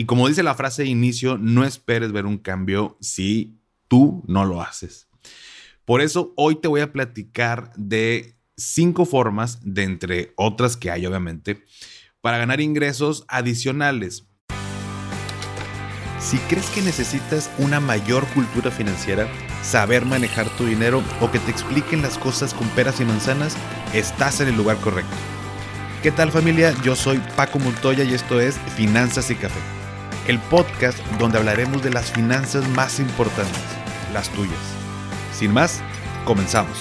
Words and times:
Y 0.00 0.06
como 0.06 0.28
dice 0.28 0.42
la 0.42 0.54
frase 0.54 0.84
de 0.84 0.88
inicio, 0.88 1.36
no 1.36 1.62
esperes 1.62 2.10
ver 2.10 2.24
un 2.24 2.38
cambio 2.38 2.96
si 3.02 3.60
tú 3.86 4.24
no 4.26 4.46
lo 4.46 4.62
haces. 4.62 5.08
Por 5.84 6.00
eso 6.00 6.32
hoy 6.38 6.54
te 6.54 6.68
voy 6.68 6.80
a 6.80 6.90
platicar 6.90 7.70
de 7.76 8.34
cinco 8.56 9.04
formas, 9.04 9.58
de 9.62 9.82
entre 9.82 10.32
otras 10.36 10.78
que 10.78 10.90
hay 10.90 11.04
obviamente, 11.04 11.62
para 12.22 12.38
ganar 12.38 12.62
ingresos 12.62 13.26
adicionales. 13.28 14.24
Si 16.18 16.38
crees 16.48 16.70
que 16.70 16.80
necesitas 16.80 17.50
una 17.58 17.78
mayor 17.78 18.26
cultura 18.28 18.70
financiera, 18.70 19.28
saber 19.62 20.06
manejar 20.06 20.48
tu 20.56 20.64
dinero 20.64 21.02
o 21.20 21.30
que 21.30 21.40
te 21.40 21.50
expliquen 21.50 22.00
las 22.00 22.16
cosas 22.16 22.54
con 22.54 22.66
peras 22.70 23.02
y 23.02 23.04
manzanas, 23.04 23.54
estás 23.92 24.40
en 24.40 24.48
el 24.48 24.56
lugar 24.56 24.78
correcto. 24.78 25.14
¿Qué 26.02 26.10
tal 26.10 26.32
familia? 26.32 26.74
Yo 26.82 26.96
soy 26.96 27.18
Paco 27.36 27.58
Montoya 27.58 28.02
y 28.04 28.14
esto 28.14 28.40
es 28.40 28.58
Finanzas 28.74 29.30
y 29.30 29.34
Café, 29.34 29.60
el 30.30 30.38
podcast 30.38 30.96
donde 31.18 31.38
hablaremos 31.38 31.82
de 31.82 31.90
las 31.90 32.12
finanzas 32.12 32.68
más 32.68 33.00
importantes, 33.00 33.64
las 34.12 34.32
tuyas. 34.32 34.60
Sin 35.32 35.52
más, 35.52 35.82
comenzamos. 36.24 36.78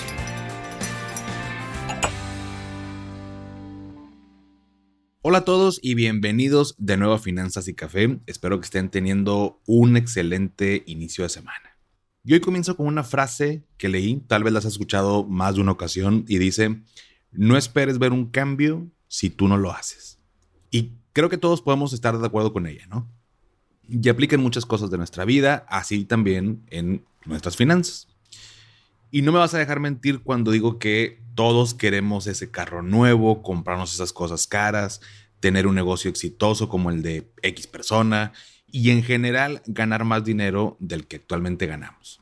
Hola 5.23 5.39
a 5.39 5.45
todos 5.45 5.79
y 5.81 5.95
bienvenidos 5.95 6.75
de 6.77 6.97
nuevo 6.97 7.15
a 7.15 7.17
Finanzas 7.17 7.67
y 7.67 7.73
Café. 7.73 8.19
Espero 8.27 8.59
que 8.59 8.65
estén 8.65 8.89
teniendo 8.89 9.59
un 9.65 9.97
excelente 9.97 10.83
inicio 10.85 11.23
de 11.23 11.31
semana. 11.31 11.75
Y 12.23 12.33
hoy 12.33 12.41
comienzo 12.41 12.77
con 12.77 12.85
una 12.85 13.03
frase 13.03 13.63
que 13.77 13.89
leí, 13.89 14.21
tal 14.27 14.43
vez 14.43 14.53
la 14.53 14.59
has 14.59 14.65
escuchado 14.65 15.25
más 15.25 15.55
de 15.55 15.61
una 15.61 15.71
ocasión, 15.71 16.23
y 16.27 16.37
dice, 16.37 16.83
no 17.31 17.57
esperes 17.57 17.97
ver 17.97 18.13
un 18.13 18.29
cambio 18.29 18.91
si 19.07 19.31
tú 19.31 19.47
no 19.47 19.57
lo 19.57 19.71
haces. 19.71 20.19
Y 20.69 20.91
creo 21.13 21.29
que 21.29 21.39
todos 21.39 21.63
podemos 21.63 21.93
estar 21.93 22.15
de 22.15 22.27
acuerdo 22.27 22.53
con 22.53 22.67
ella, 22.67 22.85
¿no? 22.85 23.09
Y 23.89 24.07
aplica 24.09 24.35
en 24.35 24.41
muchas 24.41 24.65
cosas 24.65 24.89
de 24.91 24.97
nuestra 24.97 25.25
vida, 25.25 25.65
así 25.67 26.05
también 26.05 26.63
en 26.69 27.03
nuestras 27.25 27.57
finanzas. 27.57 28.07
Y 29.11 29.23
no 29.23 29.31
me 29.31 29.39
vas 29.39 29.53
a 29.53 29.57
dejar 29.57 29.79
mentir 29.79 30.19
cuando 30.19 30.51
digo 30.51 30.77
que 30.77 31.21
todos 31.33 31.73
queremos 31.73 32.27
ese 32.27 32.51
carro 32.51 32.83
nuevo, 32.83 33.41
comprarnos 33.41 33.93
esas 33.93 34.13
cosas 34.13 34.45
caras, 34.45 35.01
tener 35.39 35.67
un 35.67 35.75
negocio 35.75 36.09
exitoso 36.09 36.69
como 36.69 36.91
el 36.91 37.01
de 37.01 37.31
X 37.41 37.67
persona 37.67 38.33
y 38.71 38.91
en 38.91 39.03
general 39.03 39.61
ganar 39.65 40.03
más 40.03 40.23
dinero 40.23 40.77
del 40.79 41.07
que 41.07 41.15
actualmente 41.15 41.65
ganamos. 41.65 42.21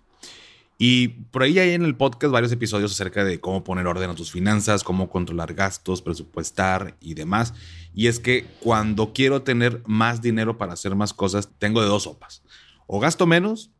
Y 0.78 1.08
por 1.08 1.42
ahí 1.42 1.58
hay 1.58 1.72
en 1.72 1.84
el 1.84 1.96
podcast 1.96 2.32
varios 2.32 2.52
episodios 2.52 2.92
acerca 2.92 3.24
de 3.24 3.40
cómo 3.40 3.64
poner 3.64 3.88
orden 3.88 4.12
a 4.12 4.16
tus 4.16 4.32
finanzas, 4.32 4.84
cómo 4.84 5.10
controlar 5.10 5.56
gastos, 5.56 6.04
presupuestar 6.04 6.96
y 7.02 7.16
demás. 7.16 7.56
Y 7.96 8.08
es 8.08 8.20
que 8.20 8.46
cuando 8.60 9.12
quiero 9.12 9.42
tener 9.42 9.82
más 9.88 10.22
dinero 10.22 10.60
para 10.60 10.74
hacer 10.74 10.96
más 10.96 11.14
cosas, 11.14 11.50
tengo 11.58 11.82
de 11.82 11.88
dos 11.88 12.04
sopas. 12.04 12.44
O 12.86 13.00
gasto 13.00 13.26
menos 13.26 13.72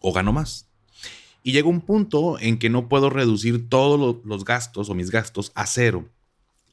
o 0.00 0.12
gano 0.12 0.32
más. 0.32 0.68
Y 1.44 1.52
llega 1.52 1.68
un 1.68 1.82
punto 1.82 2.38
en 2.40 2.58
que 2.58 2.68
no 2.68 2.88
puedo 2.88 3.10
reducir 3.10 3.68
todos 3.68 4.16
los 4.24 4.44
gastos 4.44 4.90
o 4.90 4.94
mis 4.94 5.10
gastos 5.10 5.52
a 5.54 5.66
cero. 5.66 6.08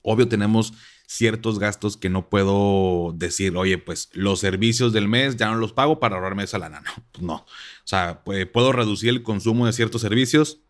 Obvio 0.02 0.28
tenemos 0.28 0.73
ciertos 1.12 1.59
gastos 1.59 1.98
que 1.98 2.09
no 2.09 2.30
puedo 2.30 3.12
decir, 3.14 3.58
oye, 3.58 3.78
pues 3.78 4.09
los 4.14 4.40
servicios 4.40 4.94
del 4.94 5.09
mes 5.09 5.36
ya 5.36 5.50
no 5.52 5.58
los 5.58 5.73
pago 5.73 6.00
para 6.00 6.16
ahorrarme 6.16 6.44
esa 6.44 6.58
lana. 6.58 6.81
No, 6.86 7.03
pues 7.12 7.23
no. 7.23 7.36
O 7.36 7.48
sea, 7.84 8.23
puedo 8.23 8.72
reducir 8.72 9.09
el 9.09 9.22
consumo 9.22 9.66
de 9.66 9.73
ciertos 9.73 10.00
servicios 10.00 10.62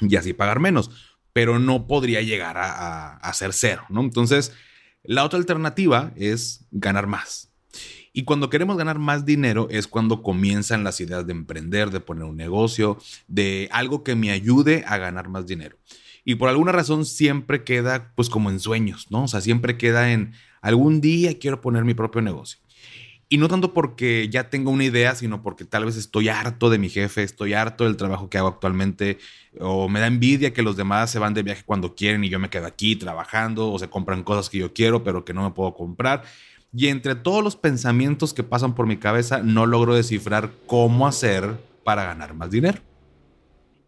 y 0.00 0.16
así 0.16 0.34
pagar 0.34 0.60
menos, 0.60 0.90
pero 1.32 1.58
no 1.58 1.86
podría 1.86 2.20
llegar 2.20 2.58
a, 2.58 3.16
a, 3.16 3.32
ser 3.32 3.54
cero, 3.54 3.84
¿no? 3.88 4.02
Entonces, 4.02 4.52
la 5.04 5.24
otra 5.24 5.38
alternativa 5.38 6.12
es 6.16 6.66
ganar 6.70 7.06
más. 7.06 7.50
Y 8.12 8.24
cuando 8.24 8.50
queremos 8.50 8.76
ganar 8.76 8.98
más 8.98 9.24
dinero 9.24 9.68
es 9.70 9.86
cuando 9.86 10.22
comienzan 10.22 10.84
las 10.84 11.00
ideas 11.00 11.26
de 11.26 11.32
emprender, 11.32 11.90
de 11.90 12.00
poner 12.00 12.24
un 12.24 12.36
negocio, 12.36 12.98
de 13.26 13.70
algo 13.72 14.04
que 14.04 14.16
me 14.16 14.32
ayude 14.32 14.84
a 14.86 14.98
ganar 14.98 15.30
más 15.30 15.46
dinero. 15.46 15.78
Y 16.28 16.34
por 16.34 16.50
alguna 16.50 16.72
razón 16.72 17.06
siempre 17.06 17.64
queda 17.64 18.12
pues 18.14 18.28
como 18.28 18.50
en 18.50 18.60
sueños, 18.60 19.06
¿no? 19.08 19.22
O 19.22 19.28
sea, 19.28 19.40
siempre 19.40 19.78
queda 19.78 20.12
en 20.12 20.34
algún 20.60 21.00
día 21.00 21.38
quiero 21.38 21.62
poner 21.62 21.86
mi 21.86 21.94
propio 21.94 22.20
negocio. 22.20 22.58
Y 23.30 23.38
no 23.38 23.48
tanto 23.48 23.72
porque 23.72 24.28
ya 24.30 24.50
tengo 24.50 24.70
una 24.70 24.84
idea, 24.84 25.14
sino 25.14 25.40
porque 25.40 25.64
tal 25.64 25.86
vez 25.86 25.96
estoy 25.96 26.28
harto 26.28 26.68
de 26.68 26.76
mi 26.76 26.90
jefe, 26.90 27.22
estoy 27.22 27.54
harto 27.54 27.84
del 27.84 27.96
trabajo 27.96 28.28
que 28.28 28.36
hago 28.36 28.48
actualmente, 28.48 29.16
o 29.58 29.88
me 29.88 30.00
da 30.00 30.06
envidia 30.06 30.52
que 30.52 30.60
los 30.60 30.76
demás 30.76 31.10
se 31.10 31.18
van 31.18 31.32
de 31.32 31.42
viaje 31.42 31.62
cuando 31.64 31.94
quieren 31.94 32.22
y 32.22 32.28
yo 32.28 32.38
me 32.38 32.50
quedo 32.50 32.66
aquí 32.66 32.94
trabajando, 32.94 33.72
o 33.72 33.78
se 33.78 33.88
compran 33.88 34.22
cosas 34.22 34.50
que 34.50 34.58
yo 34.58 34.74
quiero 34.74 35.02
pero 35.02 35.24
que 35.24 35.32
no 35.32 35.44
me 35.44 35.52
puedo 35.52 35.72
comprar. 35.72 36.24
Y 36.74 36.88
entre 36.88 37.14
todos 37.14 37.42
los 37.42 37.56
pensamientos 37.56 38.34
que 38.34 38.42
pasan 38.42 38.74
por 38.74 38.86
mi 38.86 38.98
cabeza, 38.98 39.40
no 39.42 39.64
logro 39.64 39.94
descifrar 39.94 40.52
cómo 40.66 41.06
hacer 41.06 41.58
para 41.84 42.04
ganar 42.04 42.34
más 42.34 42.50
dinero. 42.50 42.82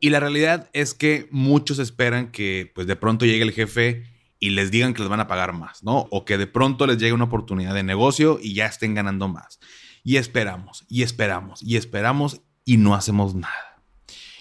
Y 0.01 0.09
la 0.09 0.19
realidad 0.19 0.71
es 0.73 0.95
que 0.95 1.29
muchos 1.31 1.79
esperan 1.79 2.33
que 2.33 2.73
pues 2.75 2.87
de 2.87 2.97
pronto 2.97 3.27
llegue 3.27 3.43
el 3.43 3.53
jefe 3.53 4.05
y 4.39 4.51
les 4.51 4.71
digan 4.71 4.95
que 4.95 5.03
les 5.03 5.11
van 5.11 5.21
a 5.21 5.29
pagar 5.29 5.53
más, 5.53 5.85
¿no? 5.85 6.09
O 6.11 6.25
que 6.25 6.39
de 6.39 6.47
pronto 6.47 6.87
les 6.87 6.97
llegue 6.97 7.13
una 7.13 7.25
oportunidad 7.25 7.75
de 7.75 7.83
negocio 7.83 8.39
y 8.43 8.55
ya 8.55 8.65
estén 8.65 8.95
ganando 8.95 9.29
más. 9.29 9.61
Y 10.03 10.17
esperamos, 10.17 10.87
y 10.89 11.03
esperamos, 11.03 11.63
y 11.63 11.77
esperamos 11.77 12.41
y 12.65 12.79
no 12.79 12.95
hacemos 12.95 13.35
nada. 13.35 13.83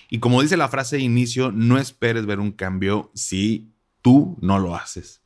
Y 0.09 0.19
como 0.19 0.41
dice 0.41 0.55
la 0.55 0.69
frase 0.69 0.95
de 0.95 1.03
inicio, 1.03 1.51
no 1.51 1.77
esperes 1.77 2.25
ver 2.25 2.39
un 2.39 2.53
cambio 2.53 3.11
si 3.13 3.73
tú 4.01 4.37
no 4.41 4.57
lo 4.57 4.75
haces. 4.75 5.21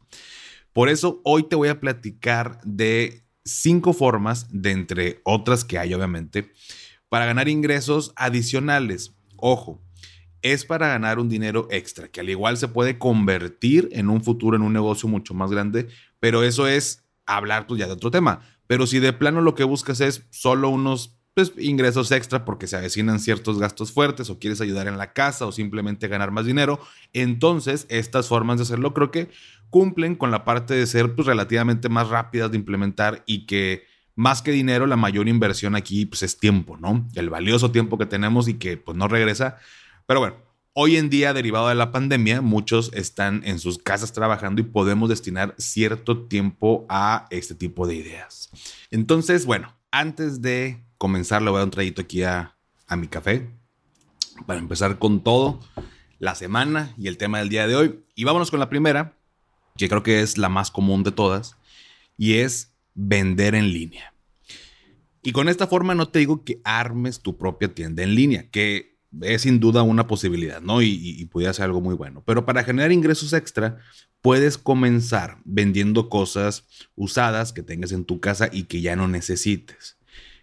Por 0.74 0.90
eso 0.90 1.22
hoy 1.24 1.44
te 1.44 1.56
voy 1.56 1.70
a 1.70 1.80
platicar 1.80 2.60
de 2.64 3.24
cinco 3.46 3.94
formas, 3.94 4.48
de 4.50 4.72
entre 4.72 5.22
otras 5.24 5.64
que 5.64 5.78
hay 5.78 5.94
obviamente, 5.94 6.52
para 7.08 7.28
ganar 7.28 7.48
ingresos 7.48 8.12
adicionales. 8.16 9.14
Ojo, 9.38 9.83
es 10.44 10.66
para 10.66 10.90
ganar 10.90 11.18
un 11.18 11.30
dinero 11.30 11.68
extra, 11.72 12.10
que 12.10 12.20
al 12.20 12.30
igual 12.30 12.58
se 12.58 12.68
puede 12.68 13.00
convertir 13.00 13.90
en 13.94 14.10
un 14.10 14.24
futuro 14.24 14.56
en 14.56 14.62
un 14.62 14.74
negocio 14.74 15.10
mucho 15.10 15.34
más 15.34 15.50
grande, 15.50 15.88
pero 16.20 16.44
eso 16.44 16.68
es 16.68 17.04
hablar 17.26 17.66
pues 17.66 17.80
ya 17.80 17.88
de 17.88 17.94
otro 17.94 18.12
tema. 18.12 18.42
Pero 18.68 18.86
si 18.86 19.00
de 19.00 19.14
plano 19.14 19.42
lo 19.42 19.56
que 19.56 19.64
buscas 19.64 20.02
es 20.02 20.28
solo 20.30 20.70
unos 20.70 21.18
pues, 21.34 21.54
ingresos 21.58 22.12
extra 22.12 22.46
porque 22.46 22.68
se 22.68 22.76
avecinan 22.76 23.20
ciertos 23.20 23.58
gastos 23.58 23.92
fuertes 23.92 24.30
o 24.30 24.38
quieres 24.38 24.62
ayudar 24.62 24.88
en 24.88 24.98
la 24.98 25.14
casa 25.14 25.46
o 25.46 25.52
simplemente 25.52 26.08
ganar 26.08 26.32
más 26.32 26.46
dinero, 26.46 26.80
entonces 27.14 27.86
estas 27.90 28.28
formas 28.28 28.58
de 28.58 28.64
hacerlo 28.64 28.94
creo 28.94 29.12
que 29.12 29.30
cumplen 29.70 30.16
con 30.16 30.30
la 30.30 30.44
parte 30.44 30.74
de 30.76 30.86
ser 30.86 31.16
pues, 31.16 31.26
relativamente 31.26 31.90
más 31.90 32.10
rápidas 32.10 32.52
de 32.52 32.58
implementar 32.58 33.24
y 33.26 33.46
que 33.46 33.86
más 34.16 34.42
que 34.42 34.52
dinero, 34.52 34.86
la 34.86 34.96
mayor 34.98 35.28
inversión 35.28 35.76
aquí 35.76 36.06
pues, 36.06 36.22
es 36.22 36.38
tiempo, 36.38 36.78
¿no? 36.78 37.08
El 37.16 37.30
valioso 37.30 37.72
tiempo 37.72 37.98
que 37.98 38.06
tenemos 38.06 38.48
y 38.48 38.56
que 38.56 38.78
pues 38.78 38.98
no 38.98 39.08
regresa. 39.08 39.58
Pero 40.06 40.20
bueno, 40.20 40.36
hoy 40.74 40.98
en 40.98 41.10
día, 41.10 41.34
derivado 41.34 41.70
de 41.70 41.76
la 41.76 41.92
pandemia, 41.92 42.42
muchos 42.42 42.92
están 42.94 43.42
en 43.46 43.60
sus 43.60 43.78
casas 43.78 44.14
trabajando 44.14 44.62
y 44.62 44.66
podemos 44.66 45.10
destinar 45.10 45.56
cierto 45.58 46.26
tiempo 46.26 46.86
a 46.90 47.28
este 47.30 47.56
tipo 47.56 47.88
de 47.88 47.96
ideas. 47.96 48.50
Entonces, 48.92 49.46
bueno, 49.46 49.74
antes 49.92 50.42
de 50.42 50.84
comenzar, 50.98 51.42
le 51.42 51.50
voy 51.50 51.58
a 51.58 51.60
dar 51.60 51.68
un 51.68 51.72
trayito 51.72 52.02
aquí 52.02 52.24
a, 52.24 52.56
a 52.88 52.96
mi 52.96 53.08
café 53.08 53.50
para 54.46 54.60
empezar 54.60 55.00
con 55.00 55.24
todo 55.24 55.60
la 56.20 56.36
semana 56.36 56.94
y 56.98 57.08
el 57.08 57.18
tema 57.18 57.40
del 57.40 57.50
día 57.50 57.68
de 57.68 57.76
hoy. 57.76 58.04
Y 58.16 58.24
vámonos 58.24 58.52
con 58.52 58.60
la 58.60 58.70
primera, 58.70 59.18
que 59.78 59.90
creo 59.90 60.04
que 60.04 60.22
es 60.22 60.38
la 60.38 60.50
más 60.50 60.72
común 60.72 61.04
de 61.04 61.12
todas, 61.12 61.56
y 62.18 62.36
es 62.36 62.74
vender 62.94 63.56
en 63.56 63.72
línea. 63.72 64.14
Y 65.22 65.32
con 65.32 65.48
esta 65.48 65.68
forma 65.68 65.96
no 65.96 66.10
te 66.10 66.20
digo 66.20 66.44
que 66.44 66.60
armes 66.64 67.22
tu 67.22 67.38
propia 67.38 67.74
tienda 67.74 68.04
en 68.04 68.14
línea, 68.14 68.50
que 68.50 68.93
es 69.22 69.44
sin 69.44 69.60
duda 69.60 69.84
una 69.84 70.08
posibilidad, 70.08 70.62
¿no? 70.62 70.82
Y, 70.82 70.90
y, 70.90 71.26
puede 71.26 71.54
ser 71.54 71.66
algo 71.66 71.82
muy 71.82 71.96
bueno. 71.96 72.24
Pero 72.26 72.46
para 72.46 72.64
generar 72.64 72.92
ingresos 72.92 73.34
extra, 73.34 73.78
puedes 74.22 74.58
comenzar 74.58 75.38
vendiendo 75.46 76.10
cosas 76.10 76.66
usadas 76.96 77.54
que 77.54 77.64
tengas 77.64 77.92
en 77.92 78.06
tu 78.06 78.20
casa 78.20 78.50
y 78.52 78.64
que 78.64 78.82
ya 78.82 78.96
no 78.96 79.08
necesites. 79.08 79.98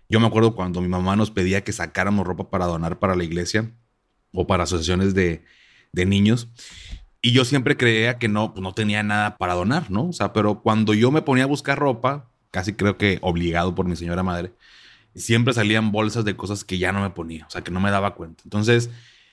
Yo 0.09 0.21
me 0.21 0.27
acuerdo 0.27 0.55
cuando 0.55 0.81
mi 0.81 0.89
mamá 0.89 1.17
nos 1.17 1.31
pedía 1.31 1.63
que 1.63 1.73
sacáramos 1.73 2.27
ropa 2.27 2.51
para 2.51 2.67
donar 2.67 2.99
para 2.99 3.17
la 3.17 3.25
iglesia 3.25 3.73
o 4.33 4.47
para 4.47 4.65
asociaciones 4.65 5.15
de, 5.15 5.45
de 5.93 6.07
niños. 6.07 6.49
Y 7.23 7.33
yo 7.33 7.45
siempre 7.45 7.77
creía 7.77 8.19
que 8.19 8.29
no, 8.29 8.55
pues 8.55 8.63
no 8.63 8.73
tenía 8.73 9.03
nada 9.03 9.37
para 9.37 9.55
donar, 9.55 9.91
¿no? 9.91 10.09
O 10.09 10.13
sea, 10.13 10.33
pero 10.33 10.63
cuando 10.63 10.95
yo 10.95 11.11
me 11.11 11.23
ponía 11.23 11.45
a 11.45 11.49
buscar 11.49 11.79
ropa, 11.79 12.31
casi 12.51 12.73
creo 12.73 12.97
que 12.97 13.19
obligado 13.23 13.75
por 13.75 13.87
mi 13.87 13.97
señora 13.97 14.23
madre, 14.23 14.53
siempre 15.15 15.55
salían 15.55 15.93
bolsas 15.93 16.25
de 16.25 16.37
cosas 16.37 16.65
que 16.65 16.79
ya 16.79 16.93
no 16.93 17.03
me 17.03 17.11
ponía, 17.11 17.47
o 17.47 17.51
sea, 17.51 17.63
que 17.63 17.71
no 17.71 17.81
me 17.81 17.91
daba 17.91 18.15
cuenta. 18.15 18.43
Entonces, 18.45 18.91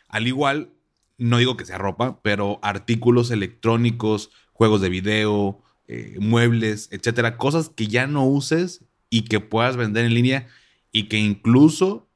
al 0.07 0.27
igual, 0.27 0.71
no 1.18 1.38
digo 1.38 1.57
que 1.57 1.65
sea 1.65 1.77
ropa, 1.77 2.19
pero 2.21 2.59
artículos 2.62 3.31
electrónicos, 3.31 4.31
juegos 4.53 4.81
de 4.81 4.89
video, 4.89 5.62
eh, 5.88 6.18
muebles, 6.19 6.89
etcétera, 6.91 7.38
cosas 7.38 7.69
que 7.69 7.88
ya 7.88 8.07
no 8.07 8.25
uses 8.25 8.83
y 9.09 9.24
que 9.24 9.39
puedas 9.39 9.77
vender 9.77 10.06
en 10.06 10.13
línea 10.13 10.47
y 10.91 11.03
que 11.03 11.18
incluso 11.18 12.07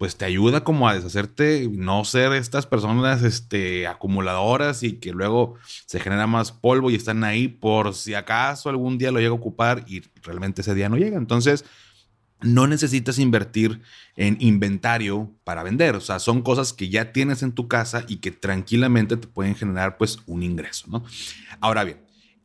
pues 0.00 0.16
te 0.16 0.24
ayuda 0.24 0.64
como 0.64 0.88
a 0.88 0.94
deshacerte, 0.94 1.68
no 1.70 2.06
ser 2.06 2.32
estas 2.32 2.64
personas 2.64 3.22
este, 3.22 3.86
acumuladoras 3.86 4.82
y 4.82 4.94
que 4.94 5.12
luego 5.12 5.56
se 5.84 6.00
genera 6.00 6.26
más 6.26 6.52
polvo 6.52 6.90
y 6.90 6.94
están 6.94 7.22
ahí 7.22 7.48
por 7.48 7.92
si 7.92 8.14
acaso 8.14 8.70
algún 8.70 8.96
día 8.96 9.12
lo 9.12 9.18
llega 9.18 9.32
a 9.32 9.34
ocupar 9.34 9.84
y 9.86 10.00
realmente 10.22 10.62
ese 10.62 10.74
día 10.74 10.88
no 10.88 10.96
llega. 10.96 11.18
Entonces, 11.18 11.66
no 12.42 12.66
necesitas 12.66 13.18
invertir 13.18 13.80
en 14.16 14.36
inventario 14.40 15.30
para 15.44 15.62
vender. 15.62 15.96
O 15.96 16.00
sea, 16.00 16.18
son 16.18 16.42
cosas 16.42 16.72
que 16.72 16.88
ya 16.88 17.12
tienes 17.12 17.42
en 17.42 17.52
tu 17.52 17.68
casa 17.68 18.04
y 18.08 18.16
que 18.16 18.30
tranquilamente 18.30 19.16
te 19.16 19.26
pueden 19.26 19.54
generar 19.54 19.96
pues 19.98 20.18
un 20.26 20.42
ingreso, 20.42 20.86
¿no? 20.88 21.04
Ahora 21.60 21.84
bien, 21.84 21.98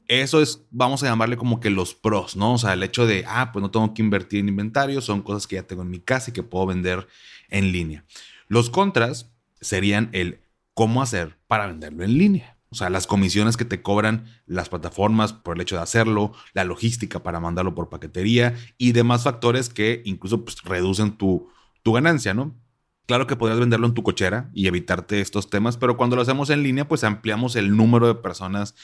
eso 0.08 0.42
es, 0.42 0.62
vamos 0.72 1.02
a 1.04 1.08
llamarle 1.08 1.38
como 1.38 1.60
que 1.60 1.70
los 1.70 1.96
pros, 1.96 2.36
¿no? 2.36 2.54
O 2.54 2.58
sea, 2.58 2.74
el 2.74 2.84
hecho 2.84 3.08
de, 3.08 3.26
ah, 3.28 3.52
pues 3.52 3.62
no 3.62 3.72
tengo 3.72 3.94
que 3.94 4.02
invertir 4.02 4.40
en 4.40 4.50
inventario, 4.50 5.02
son 5.02 5.22
cosas 5.22 5.48
que 5.48 5.56
ya 5.56 5.64
tengo 5.64 5.82
en 5.82 5.90
mi 5.90 6.00
casa 6.00 6.30
y 6.30 6.34
que 6.34 6.44
puedo 6.44 6.66
vender 6.68 7.08
en 7.50 7.72
línea. 7.72 8.06
Los 8.48 8.70
contras 8.70 9.32
serían 9.62 10.10
el 10.12 10.40
cómo 10.74 11.02
hacer 11.02 11.38
para 11.48 11.68
venderlo 11.68 12.04
en 12.04 12.18
línea. 12.18 12.55
O 12.76 12.78
sea, 12.78 12.90
las 12.90 13.08
comisiones 13.08 13.56
que 13.56 13.64
te 13.64 13.82
cobran 13.82 14.26
las 14.48 14.68
plataformas 14.68 15.32
por 15.32 15.56
el 15.56 15.62
hecho 15.62 15.78
de 15.78 15.82
hacerlo, 15.82 16.34
la 16.54 16.66
logística 16.66 17.24
para 17.24 17.40
mandarlo 17.40 17.74
por 17.74 17.88
paquetería 17.88 18.54
y 18.78 18.92
demás 18.92 19.24
factores 19.24 19.70
que 19.70 20.02
incluso 20.04 20.44
pues, 20.44 20.62
reducen 20.62 21.14
tu, 21.14 21.48
tu 21.84 21.94
ganancia, 21.94 22.34
¿no? 22.34 22.54
Claro 23.06 23.28
que 23.28 23.38
podrías 23.38 23.62
venderlo 23.62 23.88
en 23.88 23.94
tu 23.94 24.04
cochera 24.04 24.50
y 24.54 24.68
evitarte 24.68 25.22
estos 25.22 25.50
temas, 25.50 25.78
pero 25.78 25.96
cuando 25.96 26.18
lo 26.18 26.22
hacemos 26.22 26.50
en 26.50 26.64
línea, 26.64 26.86
pues 26.86 27.06
ampliamos 27.06 27.56
el 27.56 27.78
número 27.78 28.08
de 28.08 28.16
personas 28.16 28.76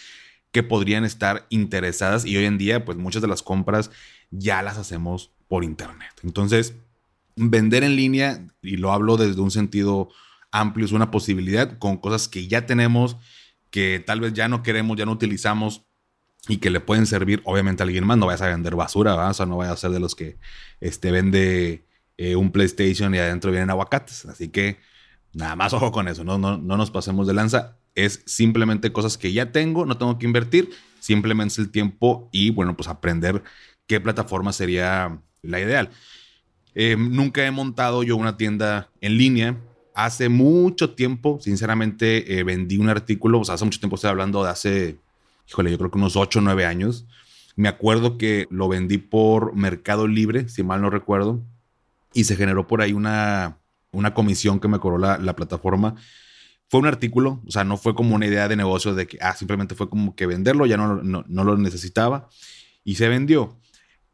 que 0.53 0.63
podrían 0.63 1.03
estar 1.03 1.45
interesadas 1.49 2.23
y 2.23 2.37
hoy 2.37 2.45
en 2.45 2.57
día, 2.57 2.85
pues 2.85 2.97
muchas 2.97 3.21
de 3.21 3.27
las 3.27 3.43
compras 3.43 3.91
ya 4.29 4.61
las 4.61 4.77
hacemos 4.77 5.31
por 5.49 5.65
internet. 5.65 6.13
Entonces, 6.23 6.75
vender 7.35 7.83
en 7.83 7.97
línea, 7.97 8.47
y 8.61 8.77
lo 8.77 8.93
hablo 8.93 9.17
desde 9.17 9.41
un 9.41 9.51
sentido 9.51 10.07
amplio, 10.49 10.85
es 10.85 10.93
una 10.93 11.11
posibilidad 11.11 11.77
con 11.77 11.97
cosas 11.97 12.29
que 12.29 12.47
ya 12.47 12.65
tenemos 12.65 13.17
que 13.71 14.03
tal 14.05 14.19
vez 14.19 14.33
ya 14.33 14.47
no 14.47 14.61
queremos, 14.61 14.97
ya 14.97 15.05
no 15.05 15.13
utilizamos 15.13 15.85
y 16.47 16.57
que 16.57 16.69
le 16.69 16.79
pueden 16.79 17.05
servir, 17.07 17.41
obviamente, 17.45 17.81
a 17.81 17.85
alguien 17.85 18.05
más. 18.05 18.17
No 18.17 18.27
vayas 18.27 18.41
a 18.41 18.49
vender 18.49 18.75
basura, 18.75 19.15
¿verdad? 19.15 19.31
o 19.31 19.33
sea, 19.33 19.45
no 19.45 19.57
vayas 19.57 19.73
a 19.73 19.77
ser 19.77 19.91
de 19.91 19.99
los 19.99 20.15
que 20.15 20.37
este, 20.79 21.11
vende 21.11 21.85
eh, 22.17 22.35
un 22.35 22.51
PlayStation 22.51 23.15
y 23.15 23.19
adentro 23.19 23.51
vienen 23.51 23.69
aguacates. 23.69 24.25
Así 24.25 24.49
que 24.49 24.77
nada 25.33 25.55
más 25.55 25.73
ojo 25.73 25.91
con 25.91 26.07
eso, 26.07 26.23
no, 26.23 26.37
no, 26.37 26.57
no 26.57 26.77
nos 26.77 26.91
pasemos 26.91 27.27
de 27.27 27.33
lanza. 27.33 27.77
Es 27.95 28.23
simplemente 28.25 28.91
cosas 28.91 29.17
que 29.17 29.33
ya 29.33 29.51
tengo, 29.51 29.85
no 29.85 29.97
tengo 29.97 30.17
que 30.17 30.25
invertir, 30.25 30.69
simplemente 30.99 31.53
es 31.53 31.59
el 31.59 31.71
tiempo 31.71 32.29
y, 32.31 32.51
bueno, 32.51 32.75
pues 32.75 32.87
aprender 32.87 33.43
qué 33.87 33.99
plataforma 33.99 34.53
sería 34.53 35.21
la 35.41 35.59
ideal. 35.59 35.89
Eh, 36.73 36.95
nunca 36.97 37.45
he 37.45 37.51
montado 37.51 38.03
yo 38.03 38.15
una 38.15 38.37
tienda 38.37 38.89
en 39.01 39.17
línea 39.17 39.57
hace 39.93 40.29
mucho 40.29 40.91
tiempo, 40.91 41.39
sinceramente, 41.41 42.39
eh, 42.39 42.43
vendí 42.43 42.77
un 42.77 42.89
artículo, 42.89 43.39
o 43.39 43.45
sea, 43.45 43.55
hace 43.55 43.65
mucho 43.65 43.79
tiempo 43.79 43.95
estoy 43.95 44.09
hablando 44.09 44.43
de 44.43 44.49
hace, 44.49 44.97
híjole, 45.47 45.71
yo 45.71 45.77
creo 45.77 45.91
que 45.91 45.97
unos 45.97 46.15
8 46.15 46.39
o 46.39 46.41
9 46.41 46.65
años. 46.65 47.05
Me 47.55 47.67
acuerdo 47.67 48.17
que 48.17 48.47
lo 48.49 48.67
vendí 48.69 48.97
por 48.97 49.55
Mercado 49.55 50.07
Libre, 50.07 50.47
si 50.49 50.63
mal 50.63 50.81
no 50.81 50.89
recuerdo, 50.89 51.41
y 52.13 52.23
se 52.23 52.35
generó 52.35 52.67
por 52.67 52.81
ahí 52.81 52.93
una, 52.93 53.57
una 53.91 54.13
comisión 54.13 54.59
que 54.59 54.67
me 54.67 54.79
cobró 54.79 54.97
la, 54.97 55.17
la 55.17 55.35
plataforma. 55.35 55.95
Fue 56.69 56.79
un 56.79 56.87
artículo, 56.87 57.41
o 57.45 57.51
sea, 57.51 57.63
no 57.65 57.77
fue 57.77 57.93
como 57.95 58.15
una 58.15 58.25
idea 58.25 58.47
de 58.47 58.55
negocio 58.55 58.95
de 58.95 59.07
que, 59.07 59.17
ah, 59.21 59.35
simplemente 59.35 59.75
fue 59.75 59.89
como 59.89 60.15
que 60.15 60.25
venderlo, 60.25 60.65
ya 60.65 60.77
no, 60.77 61.03
no, 61.03 61.25
no 61.27 61.43
lo 61.43 61.57
necesitaba 61.57 62.29
y 62.83 62.95
se 62.95 63.09
vendió. 63.09 63.57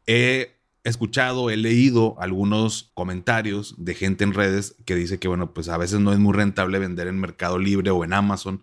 Eh, 0.06 0.57
escuchado, 0.88 1.50
he 1.50 1.56
leído 1.56 2.16
algunos 2.20 2.90
comentarios 2.94 3.74
de 3.78 3.94
gente 3.94 4.24
en 4.24 4.34
redes 4.34 4.76
que 4.84 4.94
dice 4.94 5.18
que, 5.18 5.28
bueno, 5.28 5.52
pues 5.52 5.68
a 5.68 5.76
veces 5.76 6.00
no 6.00 6.12
es 6.12 6.18
muy 6.18 6.32
rentable 6.32 6.78
vender 6.78 7.08
en 7.08 7.18
Mercado 7.18 7.58
Libre 7.58 7.90
o 7.90 8.04
en 8.04 8.12
Amazon 8.12 8.62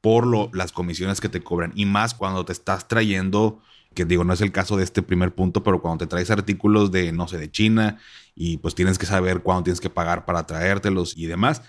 por 0.00 0.26
lo, 0.26 0.50
las 0.52 0.72
comisiones 0.72 1.20
que 1.20 1.28
te 1.28 1.42
cobran. 1.42 1.72
Y 1.74 1.86
más 1.86 2.14
cuando 2.14 2.44
te 2.44 2.52
estás 2.52 2.88
trayendo, 2.88 3.60
que 3.94 4.04
digo, 4.04 4.24
no 4.24 4.32
es 4.32 4.40
el 4.40 4.52
caso 4.52 4.76
de 4.76 4.84
este 4.84 5.02
primer 5.02 5.34
punto, 5.34 5.62
pero 5.62 5.80
cuando 5.80 6.04
te 6.04 6.06
traes 6.06 6.30
artículos 6.30 6.92
de, 6.92 7.12
no 7.12 7.28
sé, 7.28 7.38
de 7.38 7.50
China 7.50 7.98
y 8.34 8.58
pues 8.58 8.74
tienes 8.74 8.98
que 8.98 9.06
saber 9.06 9.40
cuándo 9.42 9.64
tienes 9.64 9.80
que 9.80 9.90
pagar 9.90 10.24
para 10.24 10.46
traértelos 10.46 11.16
y 11.16 11.26
demás. 11.26 11.62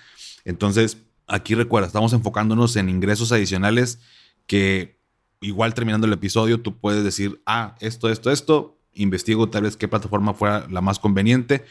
Entonces, 0.45 0.97
aquí 1.27 1.55
recuerda, 1.55 1.87
estamos 1.87 2.13
enfocándonos 2.13 2.75
en 2.75 2.89
ingresos 2.89 3.31
adicionales 3.31 3.99
que 4.45 4.99
igual 5.41 5.73
terminando 5.73 6.07
el 6.07 6.13
episodio 6.13 6.61
tú 6.61 6.79
puedes 6.79 7.03
decir, 7.03 7.41
ah, 7.45 7.75
esto, 7.79 8.09
esto, 8.09 8.31
esto, 8.31 8.78
investigo 8.99 9.49
tal 9.49 9.63
vez 9.63 9.77
qué 9.77 9.87
plataforma 9.87 10.33
fuera 10.33 10.67
la 10.69 10.81
más 10.81 10.99
conveniente 10.99 11.65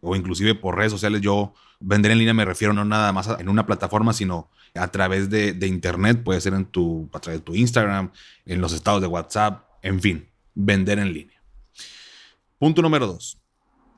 o 0.00 0.14
inclusive 0.14 0.54
por 0.54 0.76
redes 0.76 0.92
sociales. 0.92 1.20
Yo 1.20 1.54
vender 1.80 2.12
en 2.12 2.18
línea 2.18 2.34
me 2.34 2.44
refiero 2.44 2.72
no 2.72 2.84
nada 2.84 3.12
más 3.12 3.28
en 3.38 3.48
una 3.48 3.66
plataforma, 3.66 4.12
sino 4.12 4.50
a 4.74 4.88
través 4.88 5.30
de, 5.30 5.56
internet, 5.66 6.22
puede 6.22 6.40
ser 6.40 6.54
en 6.54 6.66
tu, 6.66 7.08
a 7.12 7.20
través 7.20 7.40
de 7.40 7.44
tu 7.44 7.54
Instagram, 7.54 8.10
en 8.44 8.60
los 8.60 8.72
estados 8.72 9.00
de 9.00 9.06
WhatsApp, 9.06 9.64
en 9.82 10.00
fin, 10.00 10.28
vender 10.54 10.98
en 10.98 11.12
línea. 11.12 11.42
Punto 12.58 12.82
número 12.82 13.06
dos, 13.06 13.38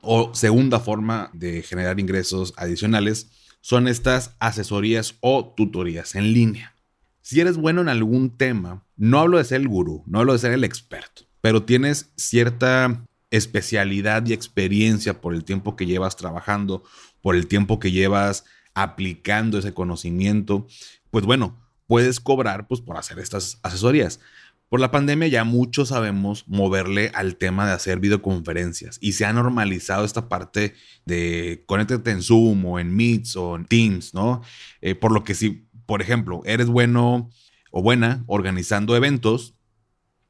o 0.01 0.33
segunda 0.33 0.79
forma 0.79 1.29
de 1.33 1.61
generar 1.63 1.99
ingresos 1.99 2.53
adicionales, 2.57 3.29
son 3.59 3.87
estas 3.87 4.35
asesorías 4.39 5.15
o 5.19 5.53
tutorías 5.55 6.15
en 6.15 6.31
línea. 6.31 6.75
Si 7.21 7.41
eres 7.41 7.57
bueno 7.57 7.81
en 7.81 7.89
algún 7.89 8.37
tema, 8.37 8.85
no 8.95 9.19
hablo 9.19 9.37
de 9.37 9.43
ser 9.43 9.61
el 9.61 9.67
gurú, 9.67 10.03
no 10.05 10.19
hablo 10.19 10.33
de 10.33 10.39
ser 10.39 10.53
el 10.53 10.63
experto 10.63 11.26
pero 11.47 11.63
tienes 11.63 12.11
cierta 12.17 13.05
especialidad 13.31 14.25
y 14.25 14.33
experiencia 14.33 15.21
por 15.21 15.33
el 15.33 15.45
tiempo 15.45 15.77
que 15.77 15.85
llevas 15.85 16.17
trabajando, 16.17 16.83
por 17.21 17.37
el 17.37 17.47
tiempo 17.47 17.79
que 17.79 17.93
llevas 17.93 18.43
aplicando 18.73 19.57
ese 19.57 19.73
conocimiento, 19.73 20.67
pues 21.09 21.23
bueno, 21.23 21.57
puedes 21.85 22.19
cobrar 22.19 22.67
pues 22.67 22.81
por 22.81 22.97
hacer 22.97 23.19
estas 23.19 23.59
asesorías. 23.63 24.19
Por 24.67 24.81
la 24.81 24.91
pandemia 24.91 25.29
ya 25.29 25.45
muchos 25.45 25.87
sabemos 25.87 26.43
moverle 26.49 27.11
al 27.13 27.37
tema 27.37 27.65
de 27.65 27.71
hacer 27.71 28.01
videoconferencias 28.01 28.97
y 28.99 29.13
se 29.13 29.23
ha 29.23 29.31
normalizado 29.31 30.03
esta 30.03 30.27
parte 30.27 30.73
de 31.05 31.63
conéctate 31.65 32.11
en 32.11 32.23
Zoom 32.23 32.65
o 32.65 32.77
en 32.77 32.93
Meets 32.93 33.37
o 33.37 33.55
en 33.55 33.63
Teams, 33.63 34.13
¿no? 34.13 34.41
Eh, 34.81 34.95
por 34.95 35.13
lo 35.13 35.23
que 35.23 35.33
si, 35.33 35.65
por 35.85 36.01
ejemplo, 36.01 36.41
eres 36.43 36.67
bueno 36.67 37.29
o 37.71 37.81
buena 37.81 38.25
organizando 38.27 38.97
eventos, 38.97 39.53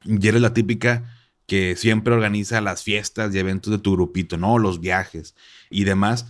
y 0.08 0.28
eres 0.28 0.42
la 0.42 0.54
típica 0.54 1.04
que 1.46 1.76
siempre 1.76 2.14
organiza 2.14 2.62
las 2.62 2.84
fiestas 2.84 3.34
y 3.34 3.40
eventos 3.40 3.72
de 3.72 3.80
tu 3.80 3.94
grupito, 3.94 4.38
¿no? 4.38 4.58
Los 4.58 4.80
viajes 4.80 5.36
y 5.70 5.86
demás. 5.86 6.28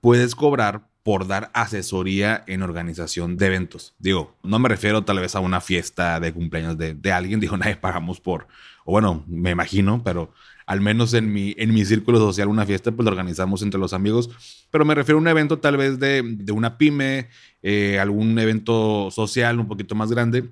Puedes 0.00 0.34
cobrar 0.34 0.88
por 1.02 1.26
dar 1.26 1.50
asesoría 1.54 2.44
en 2.46 2.62
organización 2.62 3.38
de 3.38 3.46
eventos. 3.46 3.94
Digo, 3.98 4.36
no 4.42 4.58
me 4.58 4.68
refiero 4.68 5.04
tal 5.04 5.20
vez 5.20 5.34
a 5.34 5.40
una 5.40 5.62
fiesta 5.62 6.20
de 6.20 6.34
cumpleaños 6.34 6.76
de, 6.76 6.92
de 6.92 7.12
alguien, 7.12 7.40
digo, 7.40 7.56
nadie 7.56 7.76
pagamos 7.76 8.20
por, 8.20 8.46
o 8.84 8.92
bueno, 8.92 9.24
me 9.26 9.50
imagino, 9.50 10.02
pero 10.04 10.32
al 10.66 10.82
menos 10.82 11.14
en 11.14 11.32
mi, 11.32 11.54
en 11.56 11.72
mi 11.72 11.86
círculo 11.86 12.18
social, 12.18 12.48
una 12.48 12.66
fiesta, 12.66 12.92
pues 12.92 13.04
lo 13.04 13.10
organizamos 13.10 13.62
entre 13.62 13.80
los 13.80 13.94
amigos, 13.94 14.28
pero 14.70 14.84
me 14.84 14.94
refiero 14.94 15.16
a 15.16 15.22
un 15.22 15.28
evento 15.28 15.60
tal 15.60 15.78
vez 15.78 15.98
de, 15.98 16.22
de 16.22 16.52
una 16.52 16.76
pyme, 16.76 17.30
eh, 17.62 17.98
algún 17.98 18.38
evento 18.38 19.10
social 19.10 19.60
un 19.60 19.66
poquito 19.66 19.94
más 19.94 20.10
grande, 20.10 20.50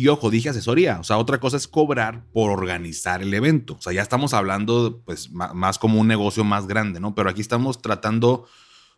y 0.00 0.08
ojo, 0.08 0.30
dije 0.30 0.48
asesoría, 0.48 0.98
o 0.98 1.04
sea, 1.04 1.18
otra 1.18 1.40
cosa 1.40 1.58
es 1.58 1.68
cobrar 1.68 2.24
por 2.32 2.50
organizar 2.50 3.20
el 3.20 3.34
evento. 3.34 3.74
O 3.74 3.82
sea, 3.82 3.92
ya 3.92 4.00
estamos 4.00 4.32
hablando 4.32 5.02
pues 5.04 5.30
más 5.30 5.78
como 5.78 6.00
un 6.00 6.08
negocio 6.08 6.42
más 6.42 6.66
grande, 6.66 7.00
¿no? 7.00 7.14
Pero 7.14 7.28
aquí 7.28 7.42
estamos 7.42 7.82
tratando 7.82 8.46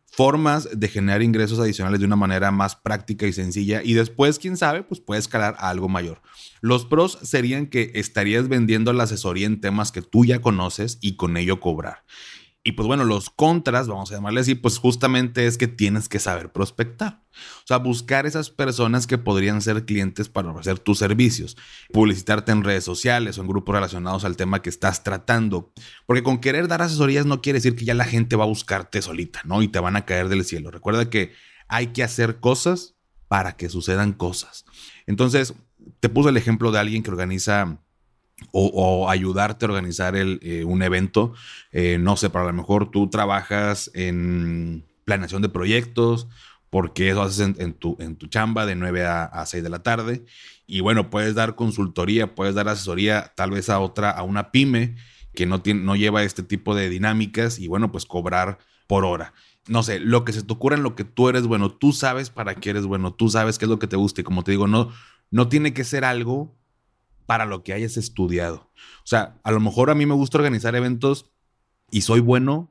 formas 0.06 0.68
de 0.78 0.86
generar 0.86 1.20
ingresos 1.22 1.58
adicionales 1.58 1.98
de 1.98 2.06
una 2.06 2.14
manera 2.14 2.52
más 2.52 2.76
práctica 2.76 3.26
y 3.26 3.32
sencilla 3.32 3.82
y 3.82 3.94
después, 3.94 4.38
quién 4.38 4.56
sabe, 4.56 4.84
pues 4.84 5.00
puede 5.00 5.18
escalar 5.18 5.56
a 5.58 5.70
algo 5.70 5.88
mayor. 5.88 6.22
Los 6.60 6.84
pros 6.84 7.18
serían 7.22 7.66
que 7.66 7.90
estarías 7.94 8.46
vendiendo 8.46 8.92
la 8.92 9.02
asesoría 9.02 9.46
en 9.46 9.60
temas 9.60 9.90
que 9.90 10.02
tú 10.02 10.24
ya 10.24 10.40
conoces 10.40 10.98
y 11.00 11.16
con 11.16 11.36
ello 11.36 11.58
cobrar. 11.58 12.04
Y 12.64 12.72
pues 12.72 12.86
bueno, 12.86 13.04
los 13.04 13.28
contras, 13.28 13.88
vamos 13.88 14.12
a 14.12 14.14
llamarle 14.14 14.40
así, 14.40 14.54
pues 14.54 14.78
justamente 14.78 15.46
es 15.46 15.58
que 15.58 15.66
tienes 15.66 16.08
que 16.08 16.20
saber 16.20 16.52
prospectar. 16.52 17.24
O 17.32 17.66
sea, 17.66 17.78
buscar 17.78 18.24
esas 18.24 18.50
personas 18.50 19.08
que 19.08 19.18
podrían 19.18 19.60
ser 19.62 19.84
clientes 19.84 20.28
para 20.28 20.50
ofrecer 20.50 20.78
tus 20.78 20.98
servicios, 20.98 21.56
publicitarte 21.92 22.52
en 22.52 22.62
redes 22.62 22.84
sociales 22.84 23.36
o 23.36 23.40
en 23.40 23.48
grupos 23.48 23.74
relacionados 23.74 24.24
al 24.24 24.36
tema 24.36 24.62
que 24.62 24.70
estás 24.70 25.02
tratando. 25.02 25.72
Porque 26.06 26.22
con 26.22 26.38
querer 26.38 26.68
dar 26.68 26.82
asesorías 26.82 27.26
no 27.26 27.42
quiere 27.42 27.56
decir 27.56 27.74
que 27.74 27.84
ya 27.84 27.94
la 27.94 28.04
gente 28.04 28.36
va 28.36 28.44
a 28.44 28.48
buscarte 28.48 29.02
solita, 29.02 29.40
¿no? 29.44 29.60
Y 29.62 29.68
te 29.68 29.80
van 29.80 29.96
a 29.96 30.04
caer 30.04 30.28
del 30.28 30.44
cielo. 30.44 30.70
Recuerda 30.70 31.10
que 31.10 31.32
hay 31.66 31.88
que 31.88 32.04
hacer 32.04 32.38
cosas 32.38 32.94
para 33.26 33.56
que 33.56 33.70
sucedan 33.70 34.12
cosas. 34.12 34.66
Entonces, 35.06 35.54
te 35.98 36.08
puse 36.08 36.28
el 36.28 36.36
ejemplo 36.36 36.70
de 36.70 36.78
alguien 36.78 37.02
que 37.02 37.10
organiza 37.10 37.81
o, 38.50 39.08
ayudarte 39.08 39.64
a 39.64 39.68
organizar 39.68 40.14
eh, 40.16 40.64
un 40.64 40.82
evento. 40.82 41.34
Eh, 41.70 41.98
no 41.98 42.16
sé, 42.16 42.30
para 42.30 42.46
lo 42.46 42.52
mejor 42.52 42.90
tú 42.90 43.08
trabajas 43.08 43.90
en 43.94 44.84
planeación 45.04 45.42
de 45.42 45.48
proyectos, 45.48 46.28
porque 46.70 47.10
eso 47.10 47.22
haces 47.22 47.54
en, 47.58 47.74
tu, 47.74 47.96
en 48.00 48.16
tu 48.16 48.28
chamba 48.28 48.64
de 48.64 48.74
9 48.74 49.04
a, 49.04 49.44
6 49.44 49.62
de 49.62 49.68
la 49.68 49.82
tarde. 49.82 50.24
Y 50.66 50.80
bueno, 50.80 51.10
puedes 51.10 51.34
dar 51.34 51.54
consultoría, 51.54 52.34
puedes 52.34 52.54
dar 52.54 52.68
asesoría 52.68 53.32
tal 53.36 53.50
vez 53.50 53.68
a 53.68 53.78
otra, 53.78 54.10
a 54.10 54.22
una 54.22 54.50
pyme 54.50 54.96
que 55.34 55.46
no, 55.46 55.60
tiene, 55.60 55.82
no 55.82 55.96
lleva 55.96 56.22
este 56.22 56.42
tipo 56.42 56.74
de 56.74 56.88
dinámicas 56.88 57.58
y 57.58 57.68
bueno, 57.68 57.92
pues 57.92 58.06
cobrar 58.06 58.58
por 58.86 59.04
hora. 59.04 59.34
No 59.68 59.82
sé, 59.82 60.00
lo 60.00 60.24
que 60.24 60.32
se 60.32 60.42
te 60.42 60.52
ocurra 60.52 60.76
en 60.76 60.82
lo 60.82 60.94
que 60.94 61.04
tú 61.04 61.28
eres 61.28 61.46
bueno, 61.46 61.70
tú 61.70 61.92
sabes 61.92 62.30
para 62.30 62.54
qué 62.54 62.70
eres 62.70 62.84
bueno, 62.84 63.12
tú 63.12 63.28
sabes 63.28 63.58
qué 63.58 63.66
es 63.66 63.70
lo 63.70 63.78
que 63.78 63.86
te 63.86 63.96
gusta 63.96 64.22
y 64.22 64.24
como 64.24 64.42
te 64.42 64.50
digo, 64.50 64.66
no, 64.66 64.90
no 65.30 65.48
tiene 65.48 65.72
que 65.72 65.84
ser 65.84 66.04
algo 66.04 66.56
para 67.32 67.46
lo 67.46 67.62
que 67.62 67.72
hayas 67.72 67.96
estudiado. 67.96 68.70
O 68.98 69.06
sea, 69.06 69.40
a 69.42 69.52
lo 69.52 69.58
mejor 69.58 69.88
a 69.88 69.94
mí 69.94 70.04
me 70.04 70.12
gusta 70.12 70.36
organizar 70.36 70.76
eventos 70.76 71.30
y 71.90 72.02
soy 72.02 72.20
bueno, 72.20 72.70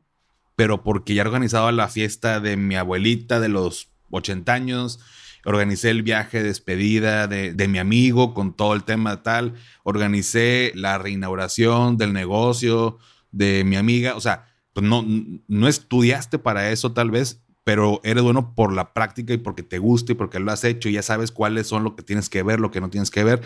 pero 0.55 0.83
porque 0.83 1.15
ya 1.15 1.23
he 1.23 1.25
organizado 1.25 1.71
la 1.71 1.87
fiesta 1.87 2.39
de 2.39 2.57
mi 2.57 2.75
abuelita 2.75 3.39
de 3.39 3.49
los 3.49 3.89
80 4.11 4.53
años, 4.53 4.99
organicé 5.45 5.89
el 5.89 6.03
viaje 6.03 6.43
de 6.43 6.49
despedida 6.49 7.25
de, 7.25 7.55
de, 7.55 7.67
mi 7.67 7.79
amigo 7.79 8.35
con 8.35 8.55
todo 8.55 8.75
el 8.75 8.83
tema 8.83 9.23
tal, 9.23 9.55
organicé 9.81 10.73
la 10.75 10.99
reinauguración 10.99 11.97
del 11.97 12.13
negocio 12.13 12.99
de 13.31 13.63
mi 13.63 13.77
amiga, 13.77 14.15
o 14.15 14.21
sea, 14.21 14.45
pues 14.73 14.85
no, 14.85 15.03
no 15.47 15.67
estudiaste 15.67 16.37
para 16.37 16.69
eso 16.69 16.91
tal 16.91 17.09
vez, 17.09 17.41
pero 17.63 18.01
eres 18.03 18.23
bueno 18.23 18.55
por 18.55 18.73
la 18.73 18.93
práctica 18.93 19.33
y 19.33 19.37
porque 19.37 19.63
te 19.63 19.77
gusta 19.77 20.11
y 20.11 20.15
porque 20.15 20.39
lo 20.39 20.51
has 20.51 20.63
hecho 20.63 20.89
y 20.89 20.93
ya 20.93 21.01
sabes 21.01 21.31
cuáles 21.31 21.67
son 21.67 21.83
lo 21.83 21.95
que 21.95 22.03
tienes 22.03 22.29
que 22.29 22.43
ver, 22.43 22.59
lo 22.59 22.71
que 22.71 22.81
no 22.81 22.89
tienes 22.89 23.11
que 23.11 23.23
ver, 23.23 23.41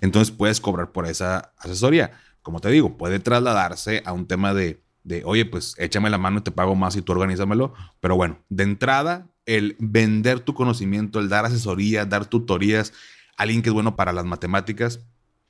entonces 0.00 0.34
puedes 0.34 0.60
cobrar 0.60 0.92
por 0.92 1.06
esa 1.06 1.52
asesoría. 1.58 2.12
Como 2.42 2.60
te 2.60 2.70
digo, 2.70 2.96
puede 2.96 3.18
trasladarse 3.18 4.02
a 4.06 4.12
un 4.12 4.26
tema 4.26 4.54
de, 4.54 4.82
de 5.04 5.22
oye, 5.24 5.44
pues 5.44 5.74
échame 5.78 6.08
la 6.08 6.18
mano 6.18 6.38
y 6.38 6.42
te 6.42 6.50
pago 6.50 6.74
más 6.74 6.96
y 6.96 7.02
tú 7.02 7.12
organízamelo, 7.12 7.74
pero 8.00 8.16
bueno, 8.16 8.38
de 8.48 8.64
entrada, 8.64 9.26
el 9.44 9.76
vender 9.78 10.40
tu 10.40 10.54
conocimiento, 10.54 11.20
el 11.20 11.28
dar 11.28 11.44
asesoría, 11.44 12.04
dar 12.04 12.26
tutorías 12.26 12.92
alguien 13.38 13.62
que 13.62 13.70
es 13.70 13.72
bueno 13.72 13.96
para 13.96 14.12
las 14.12 14.26
matemáticas, 14.26 15.00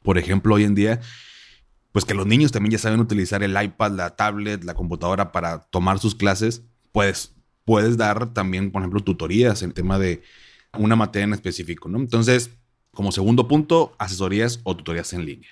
por 0.02 0.18
ejemplo, 0.18 0.54
hoy 0.54 0.64
en 0.64 0.76
día, 0.76 1.00
pues 1.90 2.04
que 2.04 2.14
los 2.14 2.26
niños 2.26 2.52
también 2.52 2.72
ya 2.72 2.78
saben 2.78 3.00
utilizar 3.00 3.42
el 3.42 3.60
iPad, 3.60 3.92
la 3.92 4.14
tablet, 4.14 4.62
la 4.62 4.74
computadora 4.74 5.32
para 5.32 5.62
tomar 5.70 5.98
sus 5.98 6.14
clases, 6.14 6.62
pues 6.92 7.34
puedes 7.68 7.98
dar 7.98 8.32
también, 8.32 8.70
por 8.70 8.80
ejemplo, 8.80 9.00
tutorías 9.00 9.62
en 9.62 9.72
tema 9.72 9.98
de 9.98 10.22
una 10.78 10.96
materia 10.96 11.24
en 11.24 11.34
específico, 11.34 11.90
¿no? 11.90 11.98
Entonces, 11.98 12.50
como 12.92 13.12
segundo 13.12 13.46
punto, 13.46 13.94
asesorías 13.98 14.60
o 14.62 14.74
tutorías 14.74 15.12
en 15.12 15.26
línea. 15.26 15.50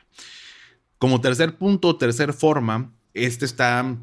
Como 0.97 1.21
tercer 1.21 1.59
punto, 1.59 1.97
tercer 1.97 2.33
forma, 2.33 2.91
este 3.13 3.45
está, 3.45 3.99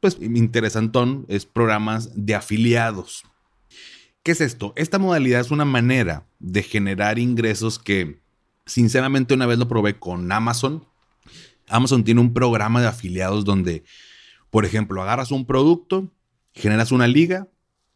pues, 0.00 0.16
interesantón, 0.18 1.26
es 1.28 1.44
programas 1.44 2.08
de 2.14 2.34
afiliados. 2.34 3.24
¿Qué 4.22 4.32
es 4.32 4.40
esto? 4.40 4.72
Esta 4.74 4.98
modalidad 4.98 5.42
es 5.42 5.50
una 5.50 5.66
manera 5.66 6.26
de 6.38 6.62
generar 6.62 7.18
ingresos 7.18 7.78
que, 7.78 8.18
sinceramente, 8.64 9.34
una 9.34 9.44
vez 9.44 9.58
lo 9.58 9.68
probé 9.68 9.98
con 9.98 10.32
Amazon. 10.32 10.86
Amazon 11.68 12.02
tiene 12.02 12.22
un 12.22 12.32
programa 12.32 12.80
de 12.80 12.86
afiliados 12.86 13.44
donde, 13.44 13.84
por 14.48 14.64
ejemplo, 14.64 15.02
agarras 15.02 15.32
un 15.32 15.44
producto, 15.44 16.10
generas 16.54 16.92
una 16.92 17.06
liga, 17.06 17.46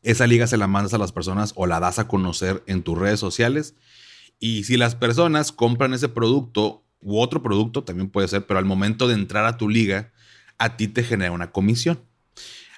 esa 0.03 0.27
liga 0.27 0.47
se 0.47 0.57
la 0.57 0.67
mandas 0.67 0.95
a 0.95 0.99
las 0.99 1.13
personas 1.13 1.53
o 1.57 1.67
la 1.67 1.81
das 1.81 1.99
a 1.99 2.09
conocer 2.09 2.63
en 2.67 2.83
tus 2.83 2.99
redes 2.99 3.21
sociales. 3.21 3.75
Y 4.39 4.65
si 4.65 4.77
las 4.77 4.95
personas 4.97 5.53
compran 5.53 5.95
ese 5.95 6.09
producto 6.09 6.85
u 7.01 7.21
otro 7.21 7.43
producto, 7.43 7.85
también 7.85 8.11
puede 8.11 8.29
ser, 8.29 8.47
pero 8.47 8.59
al 8.59 8.65
momento 8.65 9.07
de 9.09 9.15
entrar 9.15 9.45
a 9.45 9.57
tu 9.57 9.69
liga, 9.69 10.13
a 10.59 10.77
ti 10.77 10.89
te 10.89 11.05
genera 11.05 11.33
una 11.33 11.53
comisión. 11.53 12.01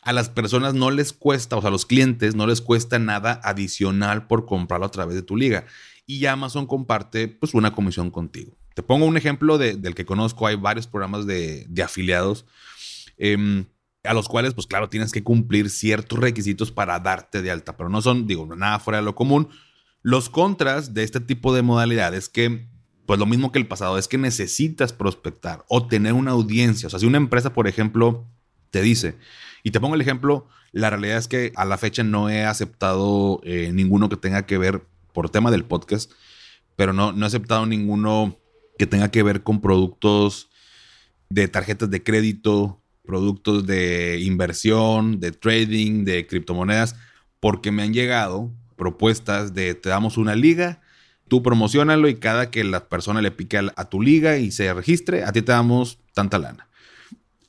A 0.03 0.13
las 0.13 0.29
personas 0.29 0.75
no 0.75 0.91
les 0.91 1.15
cuesta, 1.15 1.57
o 1.57 1.61
sea, 1.61 1.69
a 1.69 1.71
los 1.71 1.87
clientes 1.87 2.35
no 2.35 2.47
les 2.47 2.61
cuesta 2.61 2.99
nada 2.99 3.41
adicional 3.43 4.27
por 4.27 4.45
comprarlo 4.45 4.87
a 4.87 4.91
través 4.91 5.15
de 5.15 5.23
tu 5.23 5.37
liga. 5.37 5.65
Y 6.07 6.27
Amazon 6.27 6.67
comparte 6.67 7.29
pues 7.29 7.55
una 7.55 7.73
comisión 7.73 8.11
contigo. 8.11 8.55
Te 8.75 8.83
pongo 8.83 9.07
un 9.07 9.17
ejemplo 9.17 9.57
del 9.57 9.95
que 9.95 10.05
conozco. 10.05 10.47
Hay 10.47 10.57
varios 10.57 10.87
programas 10.87 11.27
de, 11.27 11.67
afiliados 11.83 12.45
em, 13.17 13.65
a 14.05 14.15
los 14.15 14.29
cuales, 14.29 14.55
pues 14.55 14.67
claro, 14.67 14.89
tienes 14.89 15.13
que 15.13 15.23
cumplir 15.25 15.71
ciertos 15.71 16.19
requisitos 16.19 16.71
para 16.71 17.01
darte 17.01 17.43
de 17.43 17.51
alta, 17.51 17.77
pero 17.77 17.89
no 17.89 18.03
son, 18.03 18.27
digo, 18.27 18.47
nada 18.55 18.79
fuera 18.79 18.99
de 18.99 19.05
lo 19.05 19.15
común. 19.15 19.49
Los 20.03 20.29
contras 20.29 20.93
de 20.93 21.03
este 21.03 21.21
tipo 21.21 21.55
de 21.55 21.63
modalidades 21.63 22.29
que, 22.29 22.69
pues 23.07 23.19
lo 23.19 23.27
mismo 23.27 23.51
que 23.51 23.59
el 23.59 23.67
pasado, 23.67 23.97
es 23.97 24.07
que 24.07 24.19
necesitas 24.19 24.93
prospectar 24.93 25.65
o 25.69 25.87
tener 25.87 26.13
una 26.13 26.33
audiencia. 26.33 26.87
O 26.87 26.91
sea, 26.91 27.01
si 27.01 27.07
una 27.07 27.17
empresa, 27.17 27.53
por 27.55 27.67
ejemplo, 27.67 28.27
te 28.71 28.83
dice, 28.83 29.17
y 29.63 29.71
te 29.71 29.81
pongo 29.81 29.95
el 29.95 30.01
ejemplo, 30.03 30.47
la 30.73 30.91
realidad 30.91 31.17
es 31.17 31.29
que 31.29 31.53
a 31.57 31.65
la 31.65 31.79
fecha 31.79 32.03
no 32.03 32.29
he 32.29 32.45
aceptado 32.45 33.41
eh, 33.45 33.71
ninguno 33.73 34.09
que 34.09 34.17
tenga 34.17 34.45
que 34.45 34.59
ver, 34.59 34.87
por 35.15 35.31
tema 35.31 35.51
del 35.51 35.65
podcast, 35.65 36.11
pero 36.77 36.93
no, 36.93 37.13
no 37.13 37.25
he 37.25 37.29
aceptado 37.29 37.65
ninguno 37.65 38.37
que 38.77 38.87
tenga 38.87 39.11
que 39.11 39.23
ver 39.23 39.43
con 39.43 39.61
productos 39.61 40.51
de 41.31 41.49
tarjetas 41.49 41.91
de 41.91 42.03
crédito, 42.03 42.84
productos 43.07 43.67
de 43.67 44.21
inversión, 44.21 45.21
de 45.21 45.33
trading, 45.33 46.05
de 46.05 46.27
criptomonedas, 46.27 46.97
porque 47.41 47.71
me 47.71 47.83
han 47.83 47.93
llegado 47.93 48.51
propuestas 48.77 49.55
de 49.55 49.75
te 49.75 49.89
damos 49.89 50.17
una 50.17 50.35
liga, 50.35 50.81
tú 51.29 51.43
promocionalo 51.43 52.09
y 52.09 52.17
cada 52.17 52.51
que 52.51 52.65
la 52.65 52.89
persona 52.89 53.23
le 53.23 53.31
pique 53.31 53.59
a, 53.59 53.85
tu 53.85 54.03
liga 54.03 54.39
y 54.39 54.51
se 54.51 54.73
registre, 54.73 55.25
a 55.25 55.33
ti 55.33 55.43
te 55.43 55.53
damos 55.53 55.99
tanta 56.13 56.39
lana. 56.39 56.69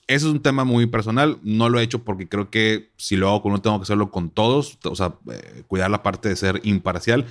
Eso 0.07 0.27
es 0.27 0.33
un 0.33 0.41
tema 0.41 0.65
muy 0.65 0.85
personal, 0.85 1.39
no 1.41 1.69
lo 1.69 1.79
he 1.79 1.83
hecho 1.83 2.03
porque 2.03 2.29
creo 2.29 2.51
que 2.51 2.91
si 2.97 3.15
lo 3.15 3.29
hago 3.29 3.41
con 3.41 3.53
uno 3.53 3.62
tengo 3.62 3.79
que 3.79 3.83
hacerlo 3.83 4.12
con 4.12 4.29
todos, 4.29 4.77
o 4.83 4.95
sea, 4.95 5.15
eh, 5.31 5.63
cuidar 5.67 5.89
la 5.89 6.03
parte 6.03 6.29
de 6.29 6.35
ser 6.35 6.62
imparcial. 6.63 7.25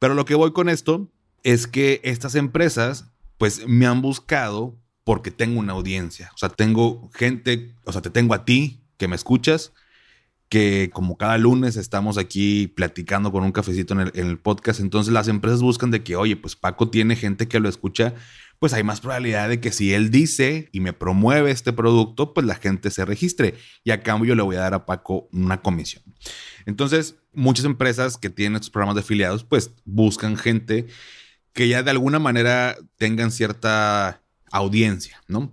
Pero 0.00 0.14
lo 0.14 0.24
que 0.24 0.34
voy 0.34 0.52
con 0.52 0.68
esto 0.68 1.08
es 1.44 1.66
que 1.66 2.00
estas 2.02 2.34
empresas 2.34 3.10
pues 3.36 3.68
me 3.68 3.86
han 3.86 4.02
buscado 4.02 4.74
porque 5.08 5.30
tengo 5.30 5.58
una 5.58 5.72
audiencia, 5.72 6.30
o 6.34 6.36
sea, 6.36 6.50
tengo 6.50 7.08
gente, 7.14 7.74
o 7.84 7.92
sea, 7.92 8.02
te 8.02 8.10
tengo 8.10 8.34
a 8.34 8.44
ti 8.44 8.82
que 8.98 9.08
me 9.08 9.16
escuchas, 9.16 9.72
que 10.50 10.90
como 10.92 11.16
cada 11.16 11.38
lunes 11.38 11.76
estamos 11.76 12.18
aquí 12.18 12.66
platicando 12.66 13.32
con 13.32 13.42
un 13.42 13.50
cafecito 13.50 13.98
en 13.98 14.10
el, 14.12 14.38
podcast, 14.38 14.80
entonces 14.80 15.14
las 15.14 15.28
empresas 15.28 15.62
buscan 15.62 15.90
de 15.90 16.02
que, 16.02 16.14
oye, 16.14 16.36
pues 16.36 16.56
Paco 16.56 16.90
tiene 16.90 17.16
gente 17.16 17.48
que 17.48 17.58
lo 17.58 17.70
escucha, 17.70 18.12
pues 18.58 18.74
hay 18.74 18.82
más 18.82 19.00
probabilidad 19.00 19.48
de 19.48 19.60
que 19.60 19.72
si 19.72 19.94
él 19.94 20.10
dice 20.10 20.68
y 20.72 20.80
me 20.80 20.92
promueve 20.92 21.52
este 21.52 21.72
producto, 21.72 22.34
pues 22.34 22.44
la 22.44 22.56
gente 22.56 22.90
se 22.90 23.06
registre. 23.06 23.54
Y 23.84 23.92
a 23.92 24.02
cambio 24.02 24.28
yo 24.28 24.34
le 24.34 24.42
voy 24.42 24.56
a 24.56 24.60
dar 24.60 24.74
a 24.74 24.84
Paco 24.84 25.30
una 25.32 25.62
comisión. 25.62 26.02
Entonces, 26.66 27.16
muchas 27.32 27.64
empresas 27.64 28.18
que 28.18 28.28
tienen 28.28 28.56
estos 28.56 28.68
programas 28.68 28.96
de 28.96 29.00
afiliados, 29.00 29.42
pues 29.42 29.70
buscan 29.86 30.36
gente 30.36 30.86
que 31.54 31.66
ya 31.66 31.82
de 31.82 31.92
alguna 31.92 32.18
manera 32.18 32.76
tengan 32.98 33.30
cierta 33.30 34.20
audiencia, 34.50 35.22
¿no? 35.28 35.52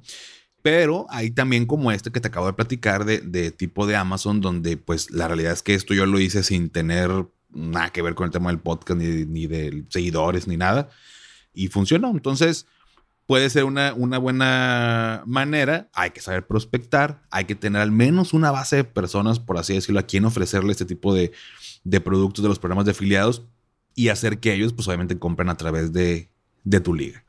Pero 0.66 1.06
hay 1.12 1.30
también 1.30 1.68
como 1.68 1.92
este 1.92 2.12
que 2.12 2.20
te 2.20 2.30
acabo 2.30 2.48
de 2.48 2.54
platicar 2.54 3.06
de, 3.06 3.52
tipo 3.52 3.86
de 3.86 3.96
Amazon, 3.96 4.42
donde 4.42 4.78
pues 4.78 5.12
la 5.12 5.28
realidad 5.28 5.54
es 5.54 5.62
que 5.62 5.75
esto 5.75 5.94
yo 5.94 6.08
lo 6.08 6.20
hice 6.20 6.42
sin 6.42 6.72
tener 6.72 7.12
nada 7.52 7.92
que 7.92 8.02
ver 8.02 8.16
con 8.16 8.25
el 8.25 8.32
tema 8.32 8.50
del 8.50 8.58
podcast, 8.58 9.00
ni, 9.00 9.46
de 9.46 9.84
seguidores, 9.90 10.48
ni 10.48 10.58
nada. 10.58 10.90
Y 11.54 11.68
funcionó. 11.68 12.10
Entonces, 12.10 12.66
puede 13.28 13.52
ser 13.52 13.66
una, 13.66 13.94
una, 13.94 14.18
buena 14.18 15.22
manera. 15.28 15.88
Hay 15.94 16.10
que 16.10 16.22
saber 16.22 16.48
prospectar, 16.48 17.22
hay 17.30 17.46
que 17.46 17.54
tener 17.54 17.80
al 17.80 17.92
menos 17.92 18.34
una 18.34 18.50
base 18.50 18.78
de 18.78 18.84
personas, 18.86 19.40
por 19.40 19.60
así 19.60 19.75
decirlo, 19.75 20.00
a 20.00 20.08
quien 20.08 20.25
ofrecerle 20.25 20.72
este 20.72 20.86
tipo 20.86 21.14
de, 21.14 21.32
de 21.84 22.02
productos 22.02 22.42
de 22.42 22.50
los 22.50 22.58
programas 22.58 22.86
de 22.86 22.92
afiliados 22.94 23.44
y 23.94 24.08
hacer 24.08 24.40
que 24.40 24.56
ellos, 24.56 24.74
pues 24.74 24.88
obviamente, 24.88 25.20
compren 25.20 25.50
a 25.50 25.58
través 25.58 25.94
de, 25.94 26.32
de 26.64 26.80
tu 26.80 26.96
liga 26.96 27.24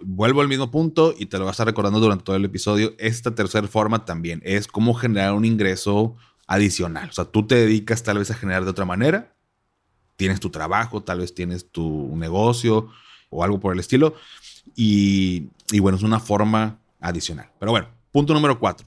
vuelvo 0.00 0.40
al 0.40 0.48
mismo 0.48 0.70
punto 0.70 1.14
y 1.16 1.26
te 1.26 1.38
lo 1.38 1.44
vas 1.44 1.52
a 1.52 1.54
estar 1.54 1.66
recordando 1.66 2.00
durante 2.00 2.24
todo 2.24 2.36
el 2.36 2.44
episodio. 2.44 2.94
Esta 2.98 3.34
tercera 3.34 3.66
forma 3.68 4.04
también 4.04 4.40
es 4.44 4.66
cómo 4.66 4.94
generar 4.94 5.34
un 5.34 5.44
ingreso 5.44 6.16
adicional. 6.46 7.08
O 7.10 7.12
sea, 7.12 7.24
tú 7.24 7.46
te 7.46 7.54
dedicas 7.54 8.02
tal 8.02 8.18
vez 8.18 8.30
a 8.30 8.34
generar 8.34 8.64
de 8.64 8.70
otra 8.70 8.84
manera. 8.84 9.34
Tienes 10.16 10.40
tu 10.40 10.50
trabajo, 10.50 11.02
tal 11.02 11.20
vez 11.20 11.34
tienes 11.34 11.70
tu 11.70 12.16
negocio 12.16 12.88
o 13.30 13.44
algo 13.44 13.60
por 13.60 13.72
el 13.72 13.80
estilo. 13.80 14.14
Y, 14.74 15.48
y 15.70 15.80
bueno, 15.80 15.96
es 15.96 16.04
una 16.04 16.20
forma 16.20 16.78
adicional. 17.00 17.50
Pero 17.58 17.72
bueno, 17.72 17.88
punto 18.12 18.34
número 18.34 18.58
cuatro. 18.58 18.86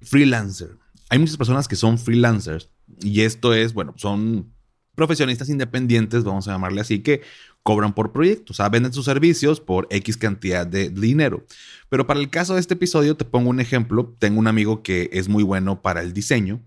Freelancer. 0.00 0.76
Hay 1.08 1.18
muchas 1.18 1.36
personas 1.36 1.68
que 1.68 1.76
son 1.76 1.98
freelancers 1.98 2.70
y 3.00 3.20
esto 3.22 3.54
es, 3.54 3.74
bueno, 3.74 3.94
son 3.96 4.52
profesionistas 4.94 5.48
independientes, 5.48 6.24
vamos 6.24 6.48
a 6.48 6.52
llamarle 6.52 6.80
así, 6.80 7.00
que 7.00 7.22
cobran 7.62 7.94
por 7.94 8.12
proyecto, 8.12 8.52
o 8.52 8.54
sea, 8.54 8.68
venden 8.68 8.92
sus 8.92 9.04
servicios 9.04 9.60
por 9.60 9.86
X 9.90 10.16
cantidad 10.16 10.66
de 10.66 10.90
dinero. 10.90 11.46
Pero 11.88 12.06
para 12.06 12.20
el 12.20 12.30
caso 12.30 12.54
de 12.54 12.60
este 12.60 12.74
episodio, 12.74 13.16
te 13.16 13.24
pongo 13.24 13.50
un 13.50 13.60
ejemplo. 13.60 14.14
Tengo 14.18 14.40
un 14.40 14.46
amigo 14.46 14.82
que 14.82 15.10
es 15.12 15.28
muy 15.28 15.42
bueno 15.42 15.82
para 15.82 16.00
el 16.00 16.12
diseño. 16.12 16.60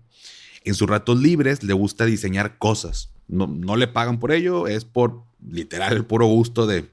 En 0.64 0.74
sus 0.74 0.88
ratos 0.88 1.20
libres 1.20 1.62
le 1.62 1.74
gusta 1.74 2.04
diseñar 2.04 2.58
cosas. 2.58 3.12
No, 3.28 3.46
no 3.46 3.76
le 3.76 3.88
pagan 3.88 4.18
por 4.18 4.32
ello, 4.32 4.66
es 4.66 4.84
por 4.84 5.24
literal 5.44 5.96
el 5.96 6.04
puro 6.04 6.26
gusto 6.26 6.66
de 6.66 6.90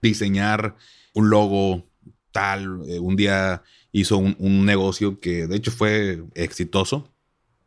diseñar 0.00 0.76
un 1.12 1.30
logo 1.30 1.84
tal. 2.30 2.82
Eh, 2.88 2.98
un 2.98 3.16
día 3.16 3.62
hizo 3.90 4.16
un, 4.16 4.64
negocio 4.64 5.20
que 5.20 5.46
de 5.46 5.56
hecho 5.56 5.70
fue 5.70 6.24
exitoso. 6.34 7.12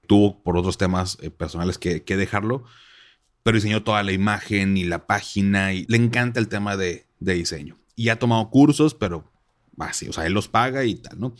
Tuvo 0.07 0.41
por 0.43 0.57
otros 0.57 0.77
temas 0.77 1.17
eh, 1.21 1.29
personales 1.29 1.77
que, 1.77 2.03
que 2.03 2.17
dejarlo 2.17 2.63
pero 3.45 3.57
diseñó 3.57 3.83
toda 3.83 4.01
la 4.01 4.11
imagen 4.11 4.75
y 4.75 4.85
la 4.85 5.05
página 5.05 5.71
y 5.71 5.85
le 5.87 5.97
encanta 5.97 6.39
el 6.39 6.47
tema 6.47 6.77
de, 6.77 7.05
diseño. 7.19 7.77
Y 7.95 8.09
ha 8.09 8.17
tomado 8.17 8.49
cursos, 8.49 8.95
pero 8.95 9.31
así, 9.77 10.09
o 10.09 10.13
sea, 10.13 10.25
él 10.25 10.33
los 10.33 10.47
paga 10.47 10.83
y 10.83 10.95
tal, 10.95 11.19
¿no? 11.19 11.35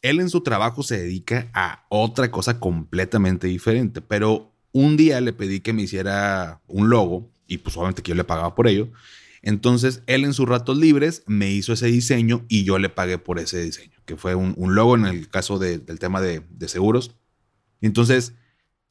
Él 0.00 0.20
en 0.20 0.30
su 0.30 0.40
trabajo 0.40 0.82
se 0.82 0.98
dedica 0.98 1.50
a 1.52 1.84
otra 1.90 2.30
cosa 2.30 2.58
completamente 2.58 3.46
diferente, 3.46 4.00
pero 4.00 4.54
un 4.72 4.96
día 4.96 5.20
le 5.20 5.34
pedí 5.34 5.60
que 5.60 5.74
me 5.74 5.82
hiciera 5.82 6.62
un 6.66 6.88
logo 6.88 7.30
y 7.46 7.58
pues 7.58 7.76
obviamente 7.76 8.00
que 8.00 8.08
yo 8.08 8.14
le 8.14 8.24
pagaba 8.24 8.54
por 8.54 8.66
ello. 8.66 8.88
Entonces, 9.42 10.02
él 10.06 10.24
en 10.24 10.32
sus 10.32 10.48
ratos 10.48 10.78
libres 10.78 11.24
me 11.26 11.50
hizo 11.50 11.74
ese 11.74 11.88
diseño 11.88 12.46
y 12.48 12.64
yo 12.64 12.78
le 12.78 12.88
pagué 12.88 13.18
por 13.18 13.38
ese 13.38 13.62
diseño, 13.62 13.98
que 14.06 14.16
fue 14.16 14.34
un, 14.34 14.54
logo 14.74 14.96
en 14.96 15.04
el 15.04 15.28
caso 15.28 15.58
del 15.58 15.98
tema 15.98 16.22
de, 16.22 16.40
de 16.48 16.68
seguros. 16.68 17.14
Entonces, 17.82 18.32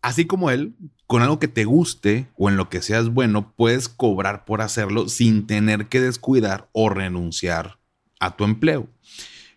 así 0.04 0.26
como 0.26 0.52
él, 0.52 0.76
con 1.08 1.24
algo 1.24 1.40
que 1.40 1.48
te 1.48 1.66
guste 1.66 2.28
o 2.38 2.50
en 2.50 2.58
lo 2.58 2.70
que 2.70 2.82
seas 2.82 3.10
bueno, 3.10 3.54
puedes 3.56 3.90
cobrar 3.90 4.46
por 4.46 4.62
hacerlo 4.62 5.10
sin 5.10 5.48
tener 5.48 5.88
que 5.88 6.02
descuidar 6.02 6.70
o 6.74 6.90
renunciar 6.90 7.80
a 8.20 8.36
tu 8.36 8.44
empleo. 8.44 8.88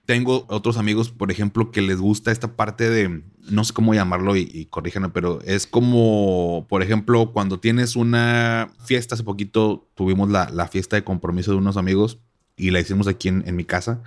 Tengo 0.07 0.47
otros 0.49 0.77
amigos, 0.77 1.11
por 1.11 1.33
ejemplo, 1.33 1.73
que 1.73 1.83
les 1.83 1.99
gusta 1.99 2.31
esta 2.31 2.55
parte 2.55 2.89
de, 2.89 3.25
no 3.51 3.65
sé 3.65 3.73
cómo 3.73 3.93
llamarlo 3.93 4.37
y, 4.37 4.49
y 4.53 4.67
corríjanme, 4.67 5.09
pero 5.09 5.41
es 5.43 5.67
como, 5.67 6.65
por 6.69 6.85
ejemplo, 6.85 7.33
cuando 7.33 7.59
tienes 7.59 7.97
una 7.97 8.71
fiesta, 8.85 9.17
hace 9.17 9.25
poquito 9.25 9.91
tuvimos 9.95 10.31
la, 10.31 10.69
fiesta 10.69 10.95
de 10.95 11.03
compromiso 11.03 11.51
de 11.51 11.57
unos 11.59 11.77
amigos 11.77 12.21
y 12.57 12.71
la 12.71 12.79
hicimos 12.79 13.09
aquí 13.09 13.29
en, 13.29 13.57
mi 13.57 13.65
casa. 13.65 14.05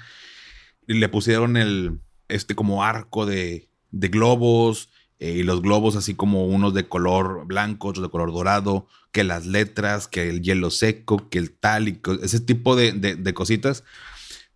Y 0.88 0.94
le 0.94 1.10
pusieron 1.10 1.58
el, 1.58 2.00
este 2.30 2.56
como 2.56 2.82
arco 2.82 3.26
de, 3.26 3.68
globos 3.92 4.90
eh, 5.20 5.32
y 5.32 5.44
los 5.44 5.62
globos 5.62 5.96
así 5.96 6.16
como 6.16 6.46
unos 6.48 6.74
de 6.74 6.88
color 6.88 7.46
blanco, 7.46 7.90
otros 7.90 8.04
de 8.04 8.12
color 8.12 8.32
dorado, 8.32 8.88
que 9.12 9.24
las 9.24 9.46
letras, 9.46 10.08
que 10.08 10.30
el 10.30 10.42
hielo 10.42 10.72
seco, 10.72 11.30
que 11.30 11.40
el 11.40 11.52
tálico, 11.52 12.14
ese 12.14 12.40
tipo 12.40 12.76
de, 12.76 12.94
de 12.94 13.34
cositas 13.34 13.84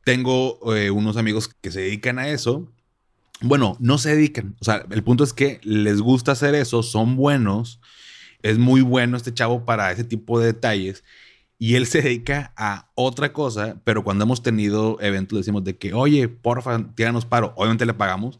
tengo 0.03 0.75
eh, 0.75 0.91
unos 0.91 1.17
amigos 1.17 1.47
que 1.47 1.71
se 1.71 1.81
dedican 1.81 2.19
a 2.19 2.27
eso. 2.29 2.71
Bueno, 3.41 3.77
no 3.79 3.97
se 3.97 4.15
dedican. 4.15 4.55
O 4.59 4.65
sea, 4.65 4.85
el 4.89 5.03
punto 5.03 5.23
es 5.23 5.33
que 5.33 5.59
les 5.63 6.01
gusta 6.01 6.33
hacer 6.33 6.55
eso, 6.55 6.83
son 6.83 7.15
buenos. 7.15 7.79
Es 8.41 8.57
muy 8.57 8.81
bueno 8.81 9.17
este 9.17 9.33
chavo 9.33 9.65
para 9.65 9.91
ese 9.91 10.03
tipo 10.03 10.39
de 10.39 10.47
detalles. 10.47 11.03
Y 11.57 11.75
él 11.75 11.87
se 11.87 12.01
dedica 12.01 12.53
a 12.57 12.91
otra 12.95 13.31
cosa, 13.31 13.81
pero 13.85 14.03
cuando 14.03 14.25
hemos 14.25 14.43
tenido 14.43 14.97
eventos 14.99 15.37
decimos 15.37 15.63
de 15.63 15.77
que, 15.77 15.93
oye, 15.93 16.27
porfa, 16.27 16.93
tíranos 16.95 17.25
paro. 17.25 17.53
Obviamente 17.55 17.85
le 17.85 17.93
pagamos, 17.93 18.39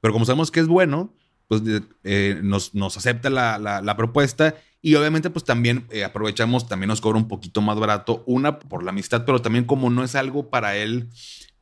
pero 0.00 0.12
como 0.12 0.24
sabemos 0.24 0.50
que 0.50 0.60
es 0.60 0.66
bueno, 0.66 1.14
pues 1.48 1.62
eh, 2.04 2.40
nos, 2.42 2.74
nos, 2.74 2.96
acepta 2.96 3.30
la, 3.30 3.58
la 3.58 3.96
propuesta 3.96 4.54
y 4.84 4.96
obviamente 4.96 5.30
pues 5.30 5.46
también 5.46 5.86
eh, 5.90 6.04
aprovechamos, 6.04 6.68
también 6.68 6.88
nos 6.88 7.00
cobra 7.00 7.16
un 7.16 7.26
poquito 7.26 7.62
más 7.62 7.78
barato, 7.78 8.22
una 8.26 8.58
por 8.58 8.82
la 8.84 8.90
amistad, 8.90 9.24
pero 9.24 9.40
también 9.40 9.64
como 9.64 9.88
no 9.88 10.04
es 10.04 10.14
algo 10.14 10.50
para 10.50 10.76
él 10.76 11.08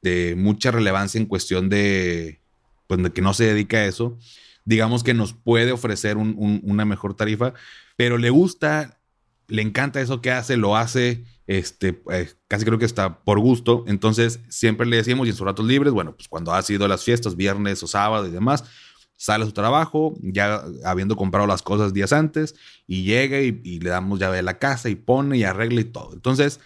de 0.02 0.34
mucha 0.36 0.72
relevancia 0.72 1.20
en 1.20 1.26
cuestión 1.26 1.68
de, 1.68 2.40
pues 2.88 3.00
de 3.00 3.12
que 3.12 3.22
no 3.22 3.32
se 3.32 3.44
dedica 3.44 3.76
a 3.76 3.84
eso, 3.84 4.18
digamos 4.64 5.04
que 5.04 5.14
nos 5.14 5.34
puede 5.34 5.70
ofrecer 5.70 6.16
una 6.16 6.84
mejor 6.84 7.14
tarifa, 7.14 7.54
pero 7.94 8.18
le 8.18 8.30
gusta, 8.30 8.98
le 9.46 9.62
encanta 9.62 10.00
eso 10.00 10.20
que 10.20 10.32
hace, 10.32 10.56
lo 10.56 10.76
hace, 10.76 11.22
este, 11.46 12.02
eh, 12.10 12.28
casi 12.48 12.64
creo 12.64 12.80
que 12.80 12.86
está 12.86 13.20
por 13.20 13.38
gusto, 13.38 13.84
entonces 13.86 14.40
siempre 14.48 14.84
le 14.84 14.96
decimos 14.96 15.28
y 15.28 15.30
en 15.30 15.36
sus 15.36 15.46
ratos 15.46 15.64
libres, 15.64 15.92
bueno, 15.92 16.16
pues 16.16 16.26
cuando 16.26 16.52
ha 16.52 16.60
sido 16.62 16.88
las 16.88 17.04
fiestas, 17.04 17.36
viernes 17.36 17.80
o 17.84 17.86
sábado 17.86 18.26
y 18.26 18.32
demás, 18.32 18.64
sale 19.22 19.44
a 19.44 19.46
su 19.46 19.52
trabajo, 19.52 20.14
ya 20.20 20.64
habiendo 20.84 21.14
comprado 21.14 21.46
las 21.46 21.62
cosas 21.62 21.94
días 21.94 22.12
antes, 22.12 22.56
y 22.88 23.04
llega 23.04 23.38
y, 23.40 23.52
le 23.78 23.88
damos 23.88 24.18
llave 24.18 24.38
de 24.38 24.42
la 24.42 24.58
casa 24.58 24.88
y 24.88 24.96
pone 24.96 25.38
y 25.38 25.44
arregla 25.44 25.80
y 25.80 25.84
todo. 25.84 26.12
Entonces, 26.12 26.58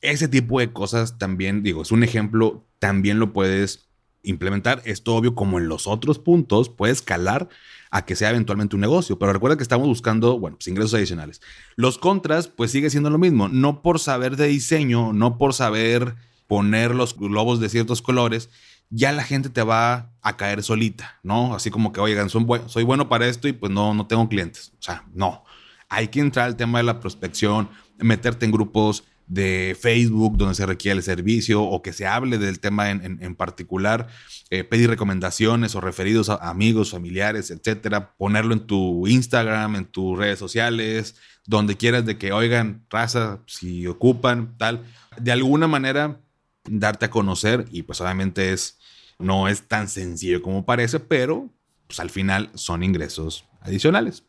ese 0.00 0.28
tipo 0.28 0.60
de 0.60 0.72
cosas 0.72 1.18
también, 1.18 1.64
digo, 1.64 1.82
es 1.82 1.90
un 1.90 2.04
ejemplo, 2.04 2.64
también 2.78 3.18
lo 3.18 3.32
puedes 3.32 3.88
implementar. 4.22 4.80
Esto 4.84 5.16
obvio, 5.16 5.34
como 5.34 5.58
en 5.58 5.66
los 5.66 5.88
otros 5.88 6.20
puntos, 6.20 6.68
puede 6.68 6.92
escalar 6.92 7.48
a 7.90 8.04
que 8.04 8.14
sea 8.14 8.30
eventualmente 8.30 8.76
un 8.76 8.80
negocio. 8.80 9.18
Pero 9.18 9.32
recuerda 9.32 9.56
que 9.56 9.64
estamos 9.64 9.88
buscando, 9.88 10.38
bueno, 10.38 10.56
pues 10.56 10.68
ingresos 10.68 10.94
adicionales. 10.94 11.40
Los 11.74 11.98
contras, 11.98 12.46
pues 12.46 12.70
sigue 12.70 12.90
siendo 12.90 13.10
lo 13.10 13.18
mismo. 13.18 13.48
No 13.48 13.82
por 13.82 13.98
saber 13.98 14.36
de 14.36 14.46
diseño, 14.46 15.12
no 15.12 15.36
por 15.36 15.52
saber 15.52 16.14
poner 16.46 16.94
los 16.94 17.16
globos 17.16 17.58
de 17.58 17.68
ciertos 17.68 18.02
colores, 18.02 18.50
ya 18.90 19.12
la 19.12 19.22
gente 19.22 19.50
te 19.50 19.62
va 19.62 20.12
a 20.22 20.36
caer 20.36 20.62
solita, 20.62 21.18
¿no? 21.22 21.54
Así 21.54 21.70
como 21.70 21.92
que, 21.92 22.00
oigan, 22.00 22.30
soy 22.30 22.84
bueno 22.84 23.08
para 23.08 23.26
esto 23.26 23.48
y 23.48 23.52
pues 23.52 23.72
no, 23.72 23.94
no 23.94 24.06
tengo 24.06 24.28
clientes. 24.28 24.72
O 24.78 24.82
sea, 24.82 25.04
no. 25.14 25.44
Hay 25.88 26.08
que 26.08 26.20
entrar 26.20 26.46
al 26.46 26.56
tema 26.56 26.78
de 26.78 26.84
la 26.84 27.00
prospección, 27.00 27.70
meterte 27.98 28.46
en 28.46 28.52
grupos 28.52 29.04
de 29.26 29.76
Facebook 29.78 30.38
donde 30.38 30.54
se 30.54 30.66
requiere 30.66 30.96
el 30.96 31.02
servicio 31.02 31.62
o 31.62 31.82
que 31.82 31.92
se 31.92 32.06
hable 32.06 32.38
del 32.38 32.60
tema 32.60 32.90
en, 32.90 33.34
particular, 33.34 34.08
eh, 34.50 34.64
pedir 34.64 34.88
recomendaciones 34.88 35.74
o 35.74 35.80
referidos 35.80 36.30
a 36.30 36.36
amigos, 36.48 36.90
familiares, 36.90 37.50
etcétera, 37.50 38.14
ponerlo 38.16 38.54
en 38.54 38.66
tu 38.66 39.06
Instagram, 39.06 39.76
en 39.76 39.84
tus 39.84 40.18
redes 40.18 40.38
sociales, 40.38 41.16
donde 41.46 41.76
quieras 41.76 42.06
de 42.06 42.16
que, 42.16 42.32
oigan, 42.32 42.86
raza, 42.88 43.40
si 43.46 43.86
ocupan, 43.86 44.56
tal. 44.56 44.84
De 45.18 45.32
alguna 45.32 45.68
manera, 45.68 46.20
darte 46.64 47.06
a 47.06 47.10
conocer 47.10 47.66
y 47.70 47.82
pues 47.82 48.00
obviamente 48.00 48.52
es, 48.52 48.77
no 49.18 49.48
es 49.48 49.66
tan 49.66 49.88
sencillo 49.88 50.42
como 50.42 50.64
parece, 50.64 51.00
pero 51.00 51.50
pues 51.86 52.00
al 52.00 52.10
final 52.10 52.50
son 52.54 52.82
ingresos 52.82 53.44
adicionales. 53.60 54.24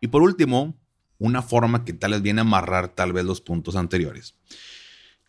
Y 0.00 0.08
por 0.08 0.22
último, 0.22 0.78
una 1.18 1.42
forma 1.42 1.84
que 1.84 1.92
tal 1.92 2.12
vez 2.12 2.22
viene 2.22 2.40
a 2.40 2.42
amarrar 2.42 2.88
tal 2.88 3.12
vez 3.12 3.24
los 3.24 3.40
puntos 3.40 3.76
anteriores. 3.76 4.34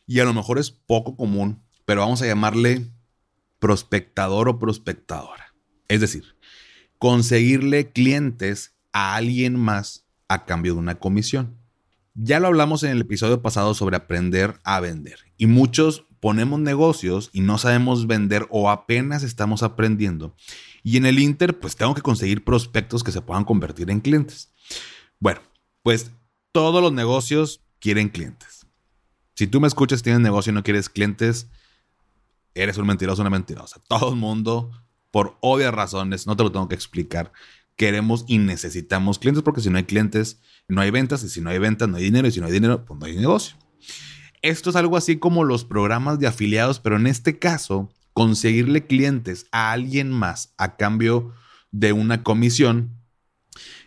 Y 0.06 0.20
a 0.20 0.26
lo 0.26 0.34
mejor 0.34 0.60
es 0.60 0.72
poco 0.72 1.16
común, 1.16 1.64
pero 1.86 2.02
vamos 2.02 2.22
a 2.22 2.28
llamarle 2.28 2.88
prospectador 3.60 4.50
o 4.50 4.60
prospectadora. 4.60 5.54
Es 5.88 6.02
decir, 6.02 6.36
conseguirle 6.98 7.92
clientes 7.92 8.76
a 8.92 9.16
alguien 9.16 9.56
más 9.60 10.06
a 10.28 10.46
cambio 10.46 10.74
de 10.74 10.80
una 10.80 10.96
comisión. 10.96 11.58
Ya 12.14 12.40
lo 12.40 12.48
hablamos 12.48 12.84
en 12.84 12.92
el 12.92 13.02
episodio 13.02 13.42
pasado 13.42 13.74
sobre 13.74 13.96
aprender 13.96 14.60
a 14.64 14.80
vender 14.80 15.20
y 15.38 15.48
muchos 15.48 16.06
ponemos 16.20 16.60
negocios 16.60 17.30
y 17.34 17.42
no 17.42 17.58
sabemos 17.58 18.08
vender 18.08 18.48
o 18.50 18.70
apenas 18.70 19.24
estamos 19.24 19.64
aprendiendo. 19.64 20.36
Y 20.84 20.98
en 20.98 21.06
el 21.06 21.20
Inter, 21.20 21.60
pues 21.60 21.76
tengo 21.76 21.94
que 21.94 22.02
conseguir 22.02 22.44
prospectos 22.44 23.04
que 23.04 23.12
se 23.12 23.22
puedan 23.22 23.46
convertir 23.46 23.90
en 23.92 24.00
clientes. 24.00 24.52
Bueno, 25.20 25.42
pues 25.84 26.12
todos 26.52 26.82
los 26.82 26.94
negocios 26.94 27.62
quieren 27.80 28.10
clientes. 28.10 28.66
Si 29.36 29.48
tú 29.48 29.62
me 29.62 29.68
escuchas, 29.68 30.04
tienes 30.04 30.22
negocio 30.22 30.52
y 30.52 30.56
no 30.56 30.64
quieres 30.64 30.90
clientes, 30.90 31.48
eres 32.54 32.78
un 32.78 32.88
mentiroso, 32.88 33.22
una 33.22 33.30
mentirosa. 33.30 33.82
Todo 33.88 34.10
el 34.10 34.16
mundo, 34.16 34.72
por 35.12 35.38
obvias 35.42 35.74
razones, 35.74 36.28
no 36.28 36.36
te 36.36 36.44
lo 36.44 36.52
tengo 36.52 36.68
que 36.68 36.76
explicar, 36.76 37.32
queremos 37.76 38.26
y 38.28 38.38
necesitamos 38.40 39.20
clientes 39.20 39.44
porque 39.44 39.62
si 39.62 39.70
no 39.70 39.78
hay 39.78 39.86
clientes, 39.86 40.42
no 40.68 40.82
hay 40.82 40.92
ventas 40.92 41.24
y 41.24 41.30
si 41.30 41.40
no 41.40 41.50
hay 41.50 41.60
ventas, 41.60 41.88
no 41.88 41.98
hay 41.98 42.04
dinero 42.04 42.28
y 42.28 42.32
si 42.32 42.42
no 42.42 42.48
hay 42.48 42.52
dinero, 42.52 42.84
pues 42.84 43.00
no 43.00 43.06
hay 43.06 43.16
negocio. 43.16 43.56
Esto 44.42 44.70
es 44.70 44.76
algo 44.76 44.98
así 44.98 45.18
como 45.18 45.44
los 45.44 45.66
programas 45.66 46.20
de 46.20 46.28
afiliados, 46.28 46.80
pero 46.80 46.96
en 46.96 47.08
este 47.08 47.40
caso, 47.40 47.90
conseguirle 48.14 48.86
clientes 48.86 49.48
a 49.52 49.72
alguien 49.72 50.12
más 50.12 50.54
a 50.58 50.76
cambio 50.76 51.34
de 51.72 51.94
una 51.94 52.24
comisión 52.24 53.00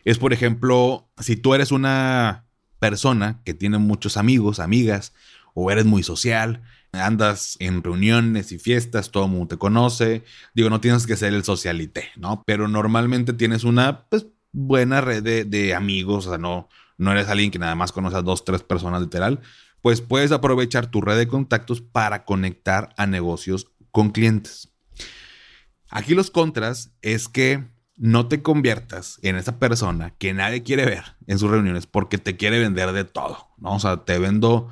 es, 0.05 0.19
por 0.19 0.33
ejemplo, 0.33 1.09
si 1.19 1.37
tú 1.37 1.55
eres 1.55 1.73
una 1.73 2.47
persona 2.79 3.41
que 3.45 3.55
tiene 3.55 3.79
muchos 3.79 4.17
amigos, 4.17 4.59
amigas, 4.59 5.13
o 5.55 5.71
eres 5.71 5.85
muy 5.85 6.03
social, 6.03 6.63
andas 6.93 7.57
en 7.61 7.83
reuniones 7.83 8.53
y 8.53 8.59
fiestas, 8.59 9.11
todo 9.11 9.27
el 9.27 9.31
mundo 9.31 9.49
te 9.49 9.59
conoce. 9.59 10.25
Digo, 10.55 10.71
no 10.71 10.81
tienes 10.81 11.07
que 11.07 11.17
ser 11.17 11.35
el 11.35 11.45
socialité, 11.45 12.09
¿no? 12.17 12.43
Pero 12.47 12.69
normalmente 12.69 13.33
tienes 13.33 13.65
una 13.65 14.07
pues, 14.09 14.27
buena 14.53 15.01
red 15.01 15.23
de, 15.23 15.45
de, 15.45 15.75
amigos, 15.75 16.27
o 16.27 16.31
sea, 16.31 16.39
no, 16.39 16.69
no 16.99 17.13
eres 17.13 17.29
alguien 17.29 17.51
que 17.51 17.59
nada 17.59 17.75
más 17.75 17.93
conoce 17.93 18.17
a 18.17 18.23
dos, 18.23 18.45
tres 18.45 18.63
personas 18.63 19.03
literal 19.03 19.41
pues 19.83 20.01
puedes 20.01 20.33
aprovechar 20.33 20.91
tu 20.91 21.01
red 21.01 21.19
de 21.19 21.29
contactos 21.29 21.83
para 21.83 22.25
conectar 22.25 22.95
a 22.97 23.07
negocios 23.07 23.67
con 23.91 24.11
clientes. 24.11 24.73
Aquí 25.91 26.15
los 26.15 26.31
contras 26.31 26.95
es 27.03 27.29
que 27.29 27.69
no 27.97 28.27
te 28.27 28.43
conviertas 28.43 29.19
en 29.23 29.37
esa 29.37 29.59
persona 29.59 30.15
que 30.17 30.33
nadie 30.33 30.63
quiere 30.63 30.87
ver 30.87 31.05
en 31.27 31.39
sus 31.39 31.51
reuniones 31.51 31.87
porque 31.87 32.17
te 32.17 32.37
quiere 32.37 32.59
vender 32.59 32.93
de 32.93 33.05
todo, 33.05 33.49
¿no? 33.59 33.75
O 33.75 33.81
sea, 33.81 34.05
te 34.05 34.19
vendo, 34.19 34.71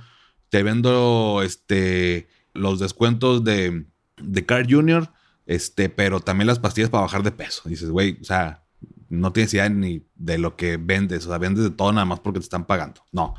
te 0.49 0.63
vendo 0.63 1.43
este, 1.45 2.29
los 2.55 2.79
descuentos 2.79 3.45
de, 3.45 3.87
de 4.17 4.47
Car 4.47 4.67
Junior, 4.71 5.13
este, 5.45 5.91
pero 5.91 6.21
también 6.21 6.47
las 6.47 6.61
pastillas 6.61 6.91
para 6.91 7.03
bajar 7.03 7.23
de 7.23 7.33
peso. 7.33 7.69
Dices, 7.69 7.91
güey, 7.91 8.17
o 8.21 8.25
sea, 8.25 8.65
no 9.09 9.33
tienes 9.33 9.53
idea 9.53 9.69
ni 9.69 10.07
de 10.15 10.39
lo 10.39 10.57
que 10.57 10.77
vendes, 10.77 11.27
o 11.27 11.29
sea, 11.29 11.39
vendes 11.39 11.65
de 11.65 11.71
todo 11.71 11.93
nada 11.93 12.07
más 12.07 12.21
porque 12.21 12.39
te 12.39 12.45
están 12.45 12.65
pagando. 12.65 13.05
No. 13.13 13.35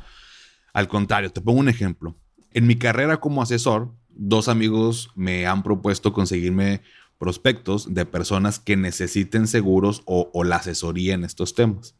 Al 0.72 0.88
contrario, 0.88 1.30
te 1.30 1.40
pongo 1.40 1.60
un 1.60 1.68
ejemplo. 1.68 2.16
En 2.52 2.66
mi 2.66 2.76
carrera 2.76 3.18
como 3.18 3.42
asesor, 3.42 3.92
dos 4.08 4.48
amigos 4.48 5.10
me 5.14 5.46
han 5.46 5.62
propuesto 5.62 6.12
conseguirme 6.12 6.82
prospectos 7.18 7.94
de 7.94 8.04
personas 8.04 8.58
que 8.58 8.76
necesiten 8.76 9.46
seguros 9.46 10.02
o, 10.06 10.44
la 10.44 10.56
asesoría 10.56 11.14
en 11.14 11.24
estos 11.24 11.54
temas. 11.54 11.94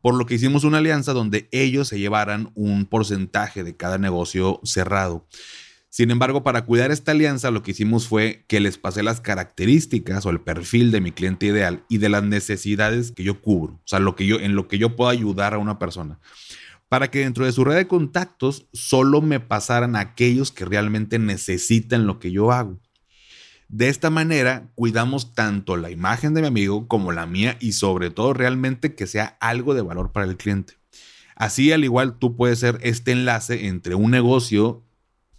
Por 0.00 0.14
lo 0.14 0.26
que 0.26 0.34
hicimos 0.34 0.64
una 0.64 0.78
alianza 0.78 1.12
donde 1.12 1.48
ellos 1.50 1.88
se 1.88 1.98
llevaran 1.98 2.52
un 2.54 2.86
porcentaje 2.86 3.64
de 3.64 3.76
cada 3.76 3.98
negocio 3.98 4.60
cerrado. 4.62 5.26
Sin 5.88 6.10
embargo, 6.10 6.44
para 6.44 6.66
cuidar 6.66 6.92
esta 6.92 7.12
alianza, 7.12 7.50
lo 7.50 7.62
que 7.62 7.72
hicimos 7.72 8.06
fue 8.06 8.44
que 8.46 8.60
les 8.60 8.78
pasé 8.78 9.02
las 9.02 9.20
características 9.20 10.24
o 10.24 10.30
el 10.30 10.40
perfil 10.40 10.92
de 10.92 11.00
mi 11.00 11.10
cliente 11.10 11.46
ideal 11.46 11.84
y 11.88 11.98
de 11.98 12.10
las 12.10 12.22
necesidades 12.22 13.10
que 13.10 13.24
yo 13.24 13.40
cubro, 13.40 13.72
o 13.72 13.82
sea, 13.86 13.98
lo 13.98 14.14
que 14.14 14.26
yo, 14.26 14.38
en 14.38 14.54
lo 14.54 14.68
que 14.68 14.78
yo 14.78 14.94
puedo 14.94 15.10
ayudar 15.10 15.54
a 15.54 15.58
una 15.58 15.78
persona 15.78 16.20
para 16.88 17.10
que 17.10 17.20
dentro 17.20 17.44
de 17.44 17.52
su 17.52 17.64
red 17.64 17.76
de 17.76 17.88
contactos 17.88 18.66
solo 18.72 19.20
me 19.20 19.40
pasaran 19.40 19.96
aquellos 19.96 20.52
que 20.52 20.64
realmente 20.64 21.18
necesitan 21.18 22.06
lo 22.06 22.18
que 22.18 22.30
yo 22.30 22.52
hago. 22.52 22.80
De 23.68 23.90
esta 23.90 24.08
manera, 24.08 24.70
cuidamos 24.74 25.34
tanto 25.34 25.76
la 25.76 25.90
imagen 25.90 26.32
de 26.32 26.40
mi 26.40 26.46
amigo 26.46 26.88
como 26.88 27.12
la 27.12 27.26
mía 27.26 27.58
y 27.60 27.72
sobre 27.72 28.08
todo 28.08 28.32
realmente 28.32 28.94
que 28.94 29.06
sea 29.06 29.36
algo 29.40 29.74
de 29.74 29.82
valor 29.82 30.10
para 30.12 30.26
el 30.26 30.38
cliente. 30.38 30.74
Así, 31.36 31.70
al 31.70 31.84
igual, 31.84 32.18
tú 32.18 32.34
puedes 32.34 32.58
ser 32.58 32.78
este 32.82 33.12
enlace 33.12 33.66
entre 33.66 33.94
un 33.94 34.10
negocio 34.10 34.82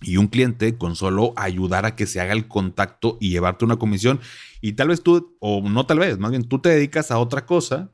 y 0.02 0.18
un 0.18 0.28
cliente 0.28 0.78
con 0.78 0.96
solo 0.96 1.34
ayudar 1.36 1.86
a 1.86 1.96
que 1.96 2.06
se 2.06 2.22
haga 2.22 2.34
el 2.34 2.48
contacto 2.48 3.18
y 3.20 3.32
llevarte 3.32 3.66
una 3.66 3.78
comisión. 3.78 4.20
Y 4.62 4.74
tal 4.74 4.90
vez 4.90 5.02
tú, 5.02 5.36
o 5.40 5.68
no 5.68 5.88
tal 5.88 6.00
vez, 6.00 6.20
más 6.20 6.30
bien 6.32 6.44
tú 6.44 6.60
te 6.60 6.70
dedicas 6.70 7.10
a 7.12 7.18
otra 7.18 7.46
cosa. 7.48 7.92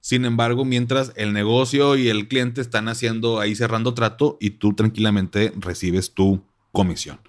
Sin 0.00 0.24
embargo, 0.24 0.64
mientras 0.64 1.12
el 1.16 1.32
negocio 1.32 1.96
y 1.96 2.08
el 2.08 2.28
cliente 2.28 2.60
están 2.60 2.88
haciendo 2.88 3.40
ahí 3.40 3.54
cerrando 3.54 3.94
trato 3.94 4.38
y 4.40 4.50
tú 4.50 4.74
tranquilamente 4.74 5.52
recibes 5.56 6.14
tu 6.14 6.42
comisión. 6.72 7.20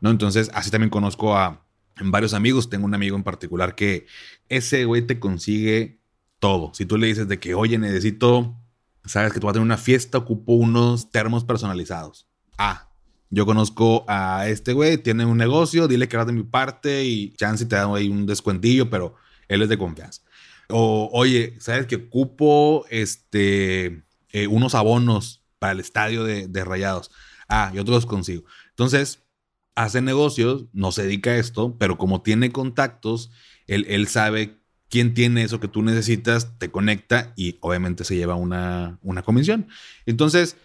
¿no? 0.00 0.10
Entonces, 0.10 0.50
así 0.54 0.70
también 0.70 0.90
conozco 0.90 1.36
a 1.36 1.64
varios 2.00 2.34
amigos. 2.34 2.70
Tengo 2.70 2.84
un 2.86 2.94
amigo 2.94 3.16
en 3.16 3.22
particular 3.22 3.74
que 3.74 4.06
ese 4.48 4.84
güey 4.84 5.02
te 5.02 5.18
consigue 5.18 6.00
todo. 6.38 6.72
Si 6.74 6.86
tú 6.86 6.98
le 6.98 7.06
dices 7.06 7.28
de 7.28 7.38
que, 7.38 7.54
oye, 7.54 7.78
necesito, 7.78 8.56
sabes 9.04 9.32
que 9.32 9.40
tú 9.40 9.46
vas 9.46 9.52
a 9.52 9.54
tener 9.54 9.66
una 9.66 9.78
fiesta, 9.78 10.18
ocupo 10.18 10.54
unos 10.54 11.10
termos 11.10 11.44
personalizados. 11.44 12.26
Ah, 12.58 12.90
yo 13.30 13.46
conozco 13.46 14.04
a 14.08 14.48
este 14.48 14.72
güey, 14.72 14.98
tiene 14.98 15.24
un 15.24 15.38
negocio, 15.38 15.88
dile 15.88 16.08
que 16.08 16.16
vas 16.16 16.26
de 16.26 16.32
mi 16.32 16.42
parte 16.42 17.04
y 17.04 17.32
chance 17.34 17.64
te 17.64 17.76
da 17.76 17.92
ahí 17.94 18.08
un 18.08 18.26
descuentillo, 18.26 18.90
pero 18.90 19.14
él 19.48 19.62
es 19.62 19.68
de 19.68 19.78
confianza. 19.78 20.22
O, 20.68 21.10
oye, 21.12 21.56
¿sabes 21.60 21.86
que 21.86 21.96
ocupo 21.96 22.84
este, 22.90 24.04
eh, 24.30 24.46
unos 24.48 24.74
abonos 24.74 25.42
para 25.58 25.72
el 25.72 25.80
estadio 25.80 26.24
de, 26.24 26.64
Rayados? 26.64 27.10
Ah, 27.48 27.72
yo 27.74 27.84
te 27.84 27.90
los 27.90 28.06
consigo. 28.06 28.44
Entonces, 28.70 29.24
hace 29.74 30.00
negocios, 30.00 30.66
no 30.72 30.92
se 30.92 31.04
dedica 31.04 31.30
a 31.30 31.36
esto, 31.36 31.76
pero 31.78 31.98
como 31.98 32.22
tiene 32.22 32.52
contactos, 32.52 33.30
él, 33.66 34.06
sabe 34.08 34.58
quién 34.88 35.14
tiene 35.14 35.42
eso 35.42 35.60
que 35.60 35.68
tú 35.68 35.82
necesitas, 35.82 36.58
te 36.58 36.70
conecta 36.70 37.32
y 37.36 37.58
obviamente 37.60 38.04
se 38.04 38.16
lleva 38.16 38.34
una, 38.34 38.98
una 39.02 39.22
comisión. 39.22 39.68
Entonces, 40.06 40.56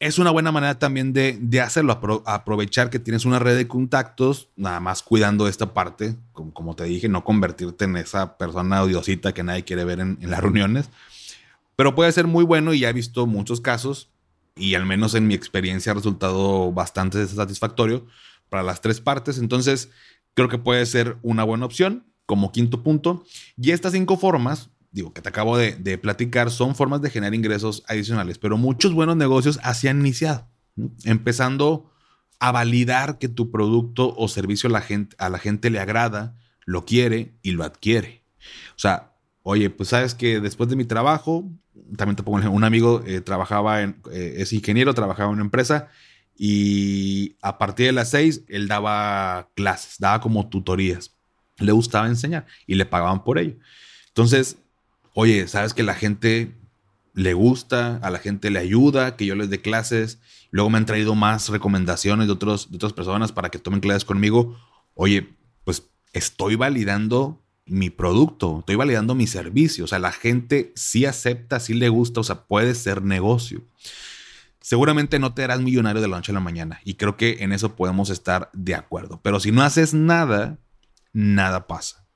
es 0.00 0.18
una 0.18 0.30
buena 0.30 0.50
manera 0.50 0.78
también 0.78 1.12
de, 1.12 1.60
hacerlo, 1.60 2.00
aprovechar 2.24 2.88
que 2.88 2.98
tienes 2.98 3.26
una 3.26 3.38
red 3.38 3.56
de 3.56 3.68
contactos, 3.68 4.48
nada 4.56 4.80
más 4.80 5.02
cuidando 5.02 5.46
esta 5.46 5.74
parte, 5.74 6.16
como, 6.32 6.74
te 6.74 6.84
dije, 6.84 7.08
no 7.08 7.22
convertirte 7.22 7.84
en 7.84 7.96
esa 7.96 8.38
persona 8.38 8.82
odiosita 8.82 9.34
que 9.34 9.42
nadie 9.42 9.64
quiere 9.64 9.84
ver 9.84 10.00
en, 10.00 10.18
en 10.22 10.30
las 10.30 10.40
reuniones, 10.40 10.88
pero 11.76 11.94
puede 11.94 12.10
ser 12.12 12.26
muy 12.26 12.44
bueno 12.44 12.72
y 12.72 12.80
ya 12.80 12.88
he 12.88 12.94
visto 12.94 13.26
muchos 13.26 13.60
casos 13.60 14.08
y 14.56 14.74
al 14.74 14.86
menos 14.86 15.14
en 15.14 15.26
mi 15.26 15.34
experiencia 15.34 15.92
ha 15.92 15.94
resultado 15.94 16.72
bastante 16.72 17.26
satisfactorio 17.26 18.06
para 18.48 18.62
las 18.62 18.80
tres 18.80 19.00
partes. 19.00 19.38
Entonces, 19.38 19.90
creo 20.34 20.48
que 20.48 20.58
puede 20.58 20.84
ser 20.86 21.18
una 21.22 21.44
buena 21.44 21.66
opción 21.66 22.04
como 22.26 22.52
quinto 22.52 22.82
punto. 22.82 23.24
Y 23.56 23.72
estas 23.72 23.92
cinco 23.92 24.16
formas, 24.16 24.70
digo, 24.90 25.12
que 25.12 25.22
te 25.22 25.28
acabo 25.28 25.56
de, 25.56 25.98
platicar, 25.98 26.50
son 26.50 26.74
formas 26.74 27.00
de 27.02 27.10
generar 27.10 27.34
ingresos 27.34 27.84
adicionales, 27.86 28.38
pero 28.38 28.56
muchos 28.56 28.92
buenos 28.92 29.16
negocios 29.16 29.60
así 29.62 29.88
han 29.88 30.00
iniciado, 30.00 30.48
empezando 31.04 31.90
a 32.38 32.52
validar 32.52 33.18
que 33.18 33.28
tu 33.28 33.50
producto 33.50 34.14
o 34.16 34.28
servicio 34.28 34.68
a 34.68 34.72
la, 34.72 34.80
gente, 34.80 35.14
a 35.18 35.28
la 35.28 35.38
gente 35.38 35.70
le 35.70 35.78
agrada, 35.78 36.36
lo 36.64 36.84
quiere 36.84 37.34
y 37.42 37.52
lo 37.52 37.64
adquiere. 37.64 38.24
O 38.70 38.78
sea, 38.78 39.12
oye, 39.42 39.70
pues 39.70 39.90
sabes 39.90 40.14
que 40.14 40.40
después 40.40 40.68
de 40.70 40.76
mi 40.76 40.84
trabajo 40.84 41.50
también 41.96 42.16
te 42.16 42.22
pongo 42.22 42.50
un 42.50 42.64
amigo, 42.64 43.02
eh, 43.06 43.20
trabajaba 43.20 43.82
en, 43.82 44.00
eh, 44.12 44.36
es 44.38 44.52
ingeniero, 44.52 44.94
trabajaba 44.94 45.28
en 45.28 45.34
una 45.34 45.44
empresa 45.44 45.88
y 46.36 47.36
a 47.42 47.58
partir 47.58 47.86
de 47.86 47.92
las 47.92 48.10
seis 48.10 48.42
él 48.48 48.68
daba 48.68 49.50
clases, 49.54 49.96
daba 49.98 50.20
como 50.20 50.48
tutorías. 50.48 51.14
Le 51.58 51.72
gustaba 51.72 52.06
enseñar 52.06 52.46
y 52.66 52.76
le 52.76 52.86
pagaban 52.86 53.24
por 53.24 53.38
ello. 53.38 53.56
Entonces, 54.08 54.56
oye, 55.14 55.48
sabes 55.48 55.74
que 55.74 55.82
la 55.82 55.94
gente 55.94 56.54
le 57.14 57.34
gusta, 57.34 57.96
a 58.02 58.10
la 58.10 58.18
gente 58.18 58.50
le 58.50 58.58
ayuda 58.58 59.16
que 59.16 59.26
yo 59.26 59.34
les 59.34 59.50
dé 59.50 59.60
clases. 59.60 60.20
Luego 60.50 60.70
me 60.70 60.78
han 60.78 60.86
traído 60.86 61.14
más 61.14 61.48
recomendaciones 61.48 62.26
de, 62.26 62.32
otros, 62.32 62.70
de 62.70 62.76
otras 62.76 62.92
personas 62.92 63.32
para 63.32 63.50
que 63.50 63.58
tomen 63.58 63.80
clases 63.80 64.04
conmigo. 64.04 64.58
Oye, 64.94 65.28
pues 65.64 65.90
estoy 66.12 66.56
validando 66.56 67.42
mi 67.66 67.90
producto, 67.90 68.60
estoy 68.60 68.76
validando 68.76 69.14
mi 69.14 69.26
servicio. 69.26 69.84
O 69.84 69.86
sea, 69.86 69.98
la 69.98 70.12
gente 70.12 70.72
sí 70.74 71.04
acepta, 71.04 71.60
sí 71.60 71.74
le 71.74 71.88
gusta, 71.88 72.20
o 72.20 72.24
sea, 72.24 72.44
puede 72.44 72.74
ser 72.74 73.02
negocio. 73.02 73.62
Seguramente 74.60 75.18
no 75.18 75.34
te 75.34 75.42
harás 75.42 75.60
millonario 75.60 76.02
de 76.02 76.08
la 76.08 76.16
noche 76.16 76.32
a 76.32 76.34
la 76.34 76.40
mañana 76.40 76.80
y 76.84 76.94
creo 76.94 77.16
que 77.16 77.38
en 77.40 77.52
eso 77.52 77.76
podemos 77.76 78.10
estar 78.10 78.50
de 78.52 78.74
acuerdo. 78.74 79.20
Pero 79.22 79.40
si 79.40 79.52
no 79.52 79.62
haces 79.62 79.94
nada, 79.94 80.58
nada 81.12 81.66
pasa. 81.66 82.06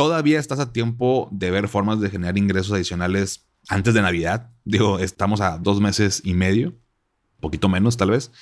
Todavía 0.00 0.38
estás 0.38 0.60
a 0.60 0.72
tiempo 0.72 1.28
de 1.30 1.50
ver 1.50 1.68
formas 1.68 2.00
de 2.00 2.08
generar 2.08 2.38
ingresos 2.38 2.72
adicionales 2.72 3.46
antes 3.68 3.92
de 3.92 4.00
Navidad. 4.00 4.50
Digo, 4.64 4.98
estamos 4.98 5.42
a 5.42 5.58
dos 5.58 5.78
meses 5.78 6.22
y 6.24 6.32
medio, 6.32 6.72
poquito 7.38 7.68
menos 7.68 7.98
tal 7.98 8.12
vez. 8.12 8.32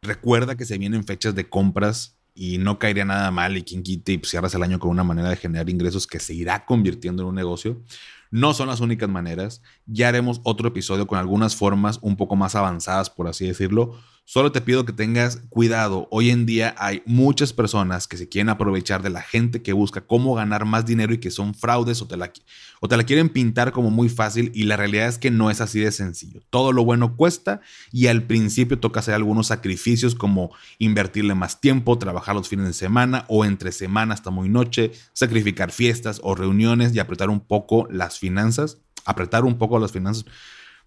Recuerda 0.00 0.56
que 0.56 0.64
se 0.64 0.78
vienen 0.78 1.04
fechas 1.04 1.34
de 1.34 1.50
compras 1.50 2.16
y 2.32 2.56
no 2.56 2.78
caería 2.78 3.04
nada 3.04 3.30
mal 3.30 3.58
y 3.58 3.62
quien 3.62 3.82
quite 3.82 4.14
y 4.14 4.20
cierras 4.24 4.54
el 4.54 4.62
año 4.62 4.78
con 4.78 4.88
una 4.88 5.04
manera 5.04 5.28
de 5.28 5.36
generar 5.36 5.68
ingresos 5.68 6.06
que 6.06 6.18
se 6.18 6.32
irá 6.32 6.64
convirtiendo 6.64 7.24
en 7.24 7.28
un 7.28 7.34
negocio. 7.34 7.82
No 8.30 8.54
son 8.54 8.68
las 8.68 8.80
únicas 8.80 9.10
maneras. 9.10 9.60
Ya 9.84 10.08
haremos 10.08 10.40
otro 10.44 10.68
episodio 10.68 11.06
con 11.06 11.18
algunas 11.18 11.56
formas 11.56 11.98
un 12.00 12.16
poco 12.16 12.36
más 12.36 12.54
avanzadas, 12.54 13.10
por 13.10 13.28
así 13.28 13.46
decirlo, 13.46 14.00
Solo 14.28 14.50
te 14.50 14.60
pido 14.60 14.84
que 14.84 14.92
tengas 14.92 15.40
cuidado. 15.50 16.08
Hoy 16.10 16.30
en 16.30 16.46
día 16.46 16.74
hay 16.78 17.00
muchas 17.06 17.52
personas 17.52 18.08
que 18.08 18.16
se 18.16 18.28
quieren 18.28 18.48
aprovechar 18.48 19.00
de 19.00 19.08
la 19.08 19.22
gente 19.22 19.62
que 19.62 19.72
busca 19.72 20.00
cómo 20.00 20.34
ganar 20.34 20.64
más 20.64 20.84
dinero 20.84 21.14
y 21.14 21.18
que 21.18 21.30
son 21.30 21.54
fraudes 21.54 22.02
o 22.02 22.08
te, 22.08 22.16
la, 22.16 22.32
o 22.80 22.88
te 22.88 22.96
la 22.96 23.04
quieren 23.04 23.28
pintar 23.28 23.70
como 23.70 23.88
muy 23.90 24.08
fácil 24.08 24.50
y 24.52 24.64
la 24.64 24.76
realidad 24.76 25.06
es 25.06 25.18
que 25.18 25.30
no 25.30 25.48
es 25.48 25.60
así 25.60 25.78
de 25.78 25.92
sencillo. 25.92 26.40
Todo 26.50 26.72
lo 26.72 26.84
bueno 26.84 27.16
cuesta 27.16 27.60
y 27.92 28.08
al 28.08 28.24
principio 28.24 28.80
toca 28.80 28.98
hacer 28.98 29.14
algunos 29.14 29.46
sacrificios 29.46 30.16
como 30.16 30.50
invertirle 30.78 31.36
más 31.36 31.60
tiempo, 31.60 31.96
trabajar 31.96 32.34
los 32.34 32.48
fines 32.48 32.66
de 32.66 32.72
semana 32.72 33.26
o 33.28 33.44
entre 33.44 33.70
semana 33.70 34.14
hasta 34.14 34.30
muy 34.30 34.48
noche, 34.48 34.90
sacrificar 35.12 35.70
fiestas 35.70 36.20
o 36.24 36.34
reuniones 36.34 36.92
y 36.92 36.98
apretar 36.98 37.30
un 37.30 37.38
poco 37.38 37.86
las 37.92 38.18
finanzas, 38.18 38.78
apretar 39.04 39.44
un 39.44 39.56
poco 39.56 39.78
las 39.78 39.92
finanzas. 39.92 40.24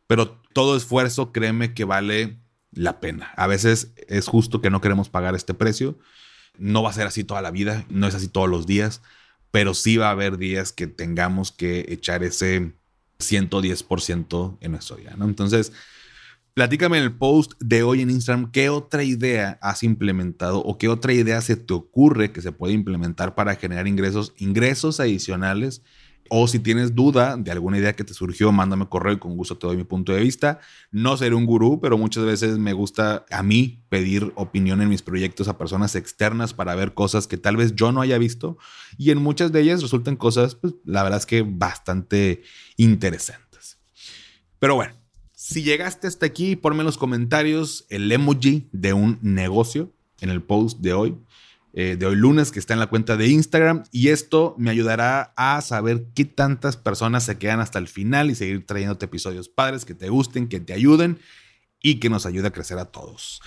Pero 0.08 0.42
todo 0.52 0.76
esfuerzo, 0.76 1.32
créeme 1.32 1.74
que 1.74 1.86
vale 1.86 2.38
la 2.72 3.00
pena. 3.00 3.32
A 3.36 3.48
veces 3.48 3.94
es 4.08 4.28
justo 4.28 4.62
que 4.62 4.70
no 4.70 4.82
queremos 4.82 5.10
pagar 5.10 5.36
este 5.36 5.54
precio. 5.54 5.98
No 6.58 6.84
va 6.84 6.90
a 6.90 6.94
ser 6.94 7.08
así 7.08 7.24
toda 7.24 7.42
la 7.42 7.52
vida, 7.52 7.86
no 7.90 8.08
es 8.08 8.16
así 8.16 8.28
todos 8.28 8.50
los 8.50 8.66
días, 8.66 9.02
pero 9.52 9.74
sí 9.74 9.98
va 9.98 10.08
a 10.08 10.12
haber 10.12 10.38
días 10.38 10.72
que 10.72 10.88
tengamos 10.88 11.52
que 11.52 11.86
echar 11.90 12.24
ese 12.24 12.74
110% 13.20 14.58
en 14.62 14.72
nuestro 14.72 14.96
día, 14.98 15.16
¿no? 15.18 15.26
Entonces, 15.26 15.72
platícame 16.54 16.98
en 16.98 17.04
el 17.04 17.14
post 17.14 17.54
de 17.60 17.84
hoy 17.84 18.02
en 18.02 18.10
Instagram 18.10 18.52
qué 18.52 18.70
otra 18.70 19.04
idea 19.04 19.58
has 19.62 19.84
implementado 19.84 20.60
o 20.60 20.78
qué 20.78 20.90
otra 20.90 21.14
idea 21.14 21.42
se 21.42 21.56
te 21.56 21.74
ocurre 21.74 22.32
que 22.32 22.42
se 22.42 22.52
puede 22.52 22.74
implementar 22.74 23.36
para 23.36 23.56
generar 23.56 23.88
ingresos, 23.88 24.34
ingresos 24.38 25.00
adicionales 25.00 25.82
o 26.30 26.48
si 26.48 26.60
tienes 26.60 26.96
duda 26.96 27.38
de 27.38 27.52
alguna 27.52 27.78
idea 27.78 27.96
que 27.96 28.04
te 28.04 28.14
surgió, 28.14 28.52
mándame 28.52 28.88
correo 28.88 29.14
y 29.14 29.20
con 29.20 29.36
gusto 29.36 29.58
te 29.58 29.68
doy 29.68 29.78
mi 29.78 29.84
punto 29.84 30.14
de 30.14 30.22
vista. 30.22 30.60
No 30.92 31.18
seré 31.18 31.36
un 31.36 31.46
gurú, 31.46 31.80
pero 31.82 31.98
muchas 31.98 32.24
veces 32.24 32.58
me 32.58 32.74
gusta 32.74 33.26
a 33.30 33.44
mí 33.44 33.84
pedir 33.90 34.32
opinión 34.36 34.82
en 34.82 34.90
mis 34.90 35.02
proyectos 35.02 35.48
a 35.48 35.58
personas 35.58 35.96
externas 35.96 36.54
para 36.54 36.76
ver 36.76 36.94
cosas 36.94 37.28
que 37.28 37.38
tal 37.38 37.58
vez 37.58 37.76
yo 37.76 37.92
no 37.92 38.02
haya 38.02 38.18
visto. 38.18 38.58
Y 38.98 39.12
en 39.12 39.22
muchas 39.22 39.52
de 39.52 39.62
ellas 39.62 39.82
resultan 39.82 40.16
cosas, 40.16 40.56
pues 40.56 40.74
la 40.86 41.04
verdad 41.04 41.20
es 41.20 41.26
que 41.26 41.42
bastante 41.42 42.44
interesantes. 42.78 43.78
Pero 44.60 44.76
bueno, 44.76 44.94
si 45.34 45.64
llegaste 45.64 46.08
hasta 46.08 46.26
aquí, 46.26 46.56
ponme 46.56 46.80
en 46.80 46.86
los 46.86 46.98
comentarios 46.98 47.86
el 47.90 48.12
emoji 48.12 48.68
de 48.72 48.94
un 48.94 49.18
negocio 49.22 49.92
en 50.22 50.30
el 50.30 50.42
post 50.42 50.80
de 50.80 50.94
hoy. 50.94 51.18
Eh, 51.74 51.98
de 52.00 52.06
hoy 52.08 52.16
lunes 52.16 52.52
que 52.52 52.58
está 52.58 52.74
en 52.74 52.80
la 52.80 52.88
cuenta 52.88 53.16
de 53.16 53.28
Instagram 53.28 53.84
y 53.92 54.08
esto 54.08 54.56
me 54.58 54.72
ayudará 54.72 55.34
a 55.38 55.62
saber 55.62 56.08
qué 56.16 56.26
tantas 56.26 56.78
personas 56.78 57.24
se 57.26 57.38
quedan 57.38 57.60
hasta 57.60 57.78
el 57.78 57.88
final 57.88 58.32
y 58.32 58.36
seguir 58.36 58.66
trayéndote 58.66 59.06
episodios 59.06 59.50
padres 59.50 59.86
que 59.86 59.94
te 59.94 60.10
gusten, 60.10 60.48
que 60.48 60.60
te 60.60 60.74
ayuden 60.74 61.20
y 61.82 61.96
que 62.00 62.10
nos 62.10 62.26
ayude 62.26 62.48
a 62.48 62.52
crecer 62.52 62.80
a 62.80 62.86
todos. 62.86 63.42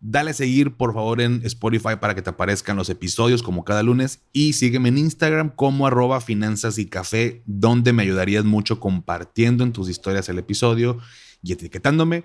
Dale 0.00 0.30
a 0.30 0.34
seguir 0.34 0.76
por 0.76 0.94
favor 0.94 1.20
en 1.20 1.42
Spotify 1.44 1.96
para 2.00 2.14
que 2.14 2.22
te 2.22 2.30
aparezcan 2.30 2.76
los 2.76 2.88
episodios 2.88 3.42
como 3.42 3.64
cada 3.64 3.82
lunes 3.82 4.22
y 4.32 4.54
sígueme 4.54 4.88
en 4.88 4.98
Instagram 4.98 5.50
como 5.50 5.86
arroba 5.86 6.22
finanzas 6.22 6.78
y 6.78 6.86
café 6.86 7.42
donde 7.44 7.92
me 7.92 8.02
ayudarías 8.02 8.44
mucho 8.44 8.80
compartiendo 8.80 9.64
en 9.64 9.72
tus 9.72 9.90
historias 9.90 10.28
el 10.30 10.38
episodio 10.38 10.98
y 11.42 11.52
etiquetándome. 11.52 12.24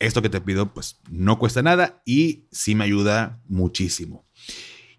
Esto 0.00 0.22
que 0.22 0.30
te 0.30 0.40
pido 0.40 0.72
pues 0.72 1.00
no 1.10 1.38
cuesta 1.38 1.62
nada 1.62 2.02
y 2.04 2.46
sí 2.50 2.74
me 2.74 2.84
ayuda 2.84 3.40
muchísimo. 3.46 4.24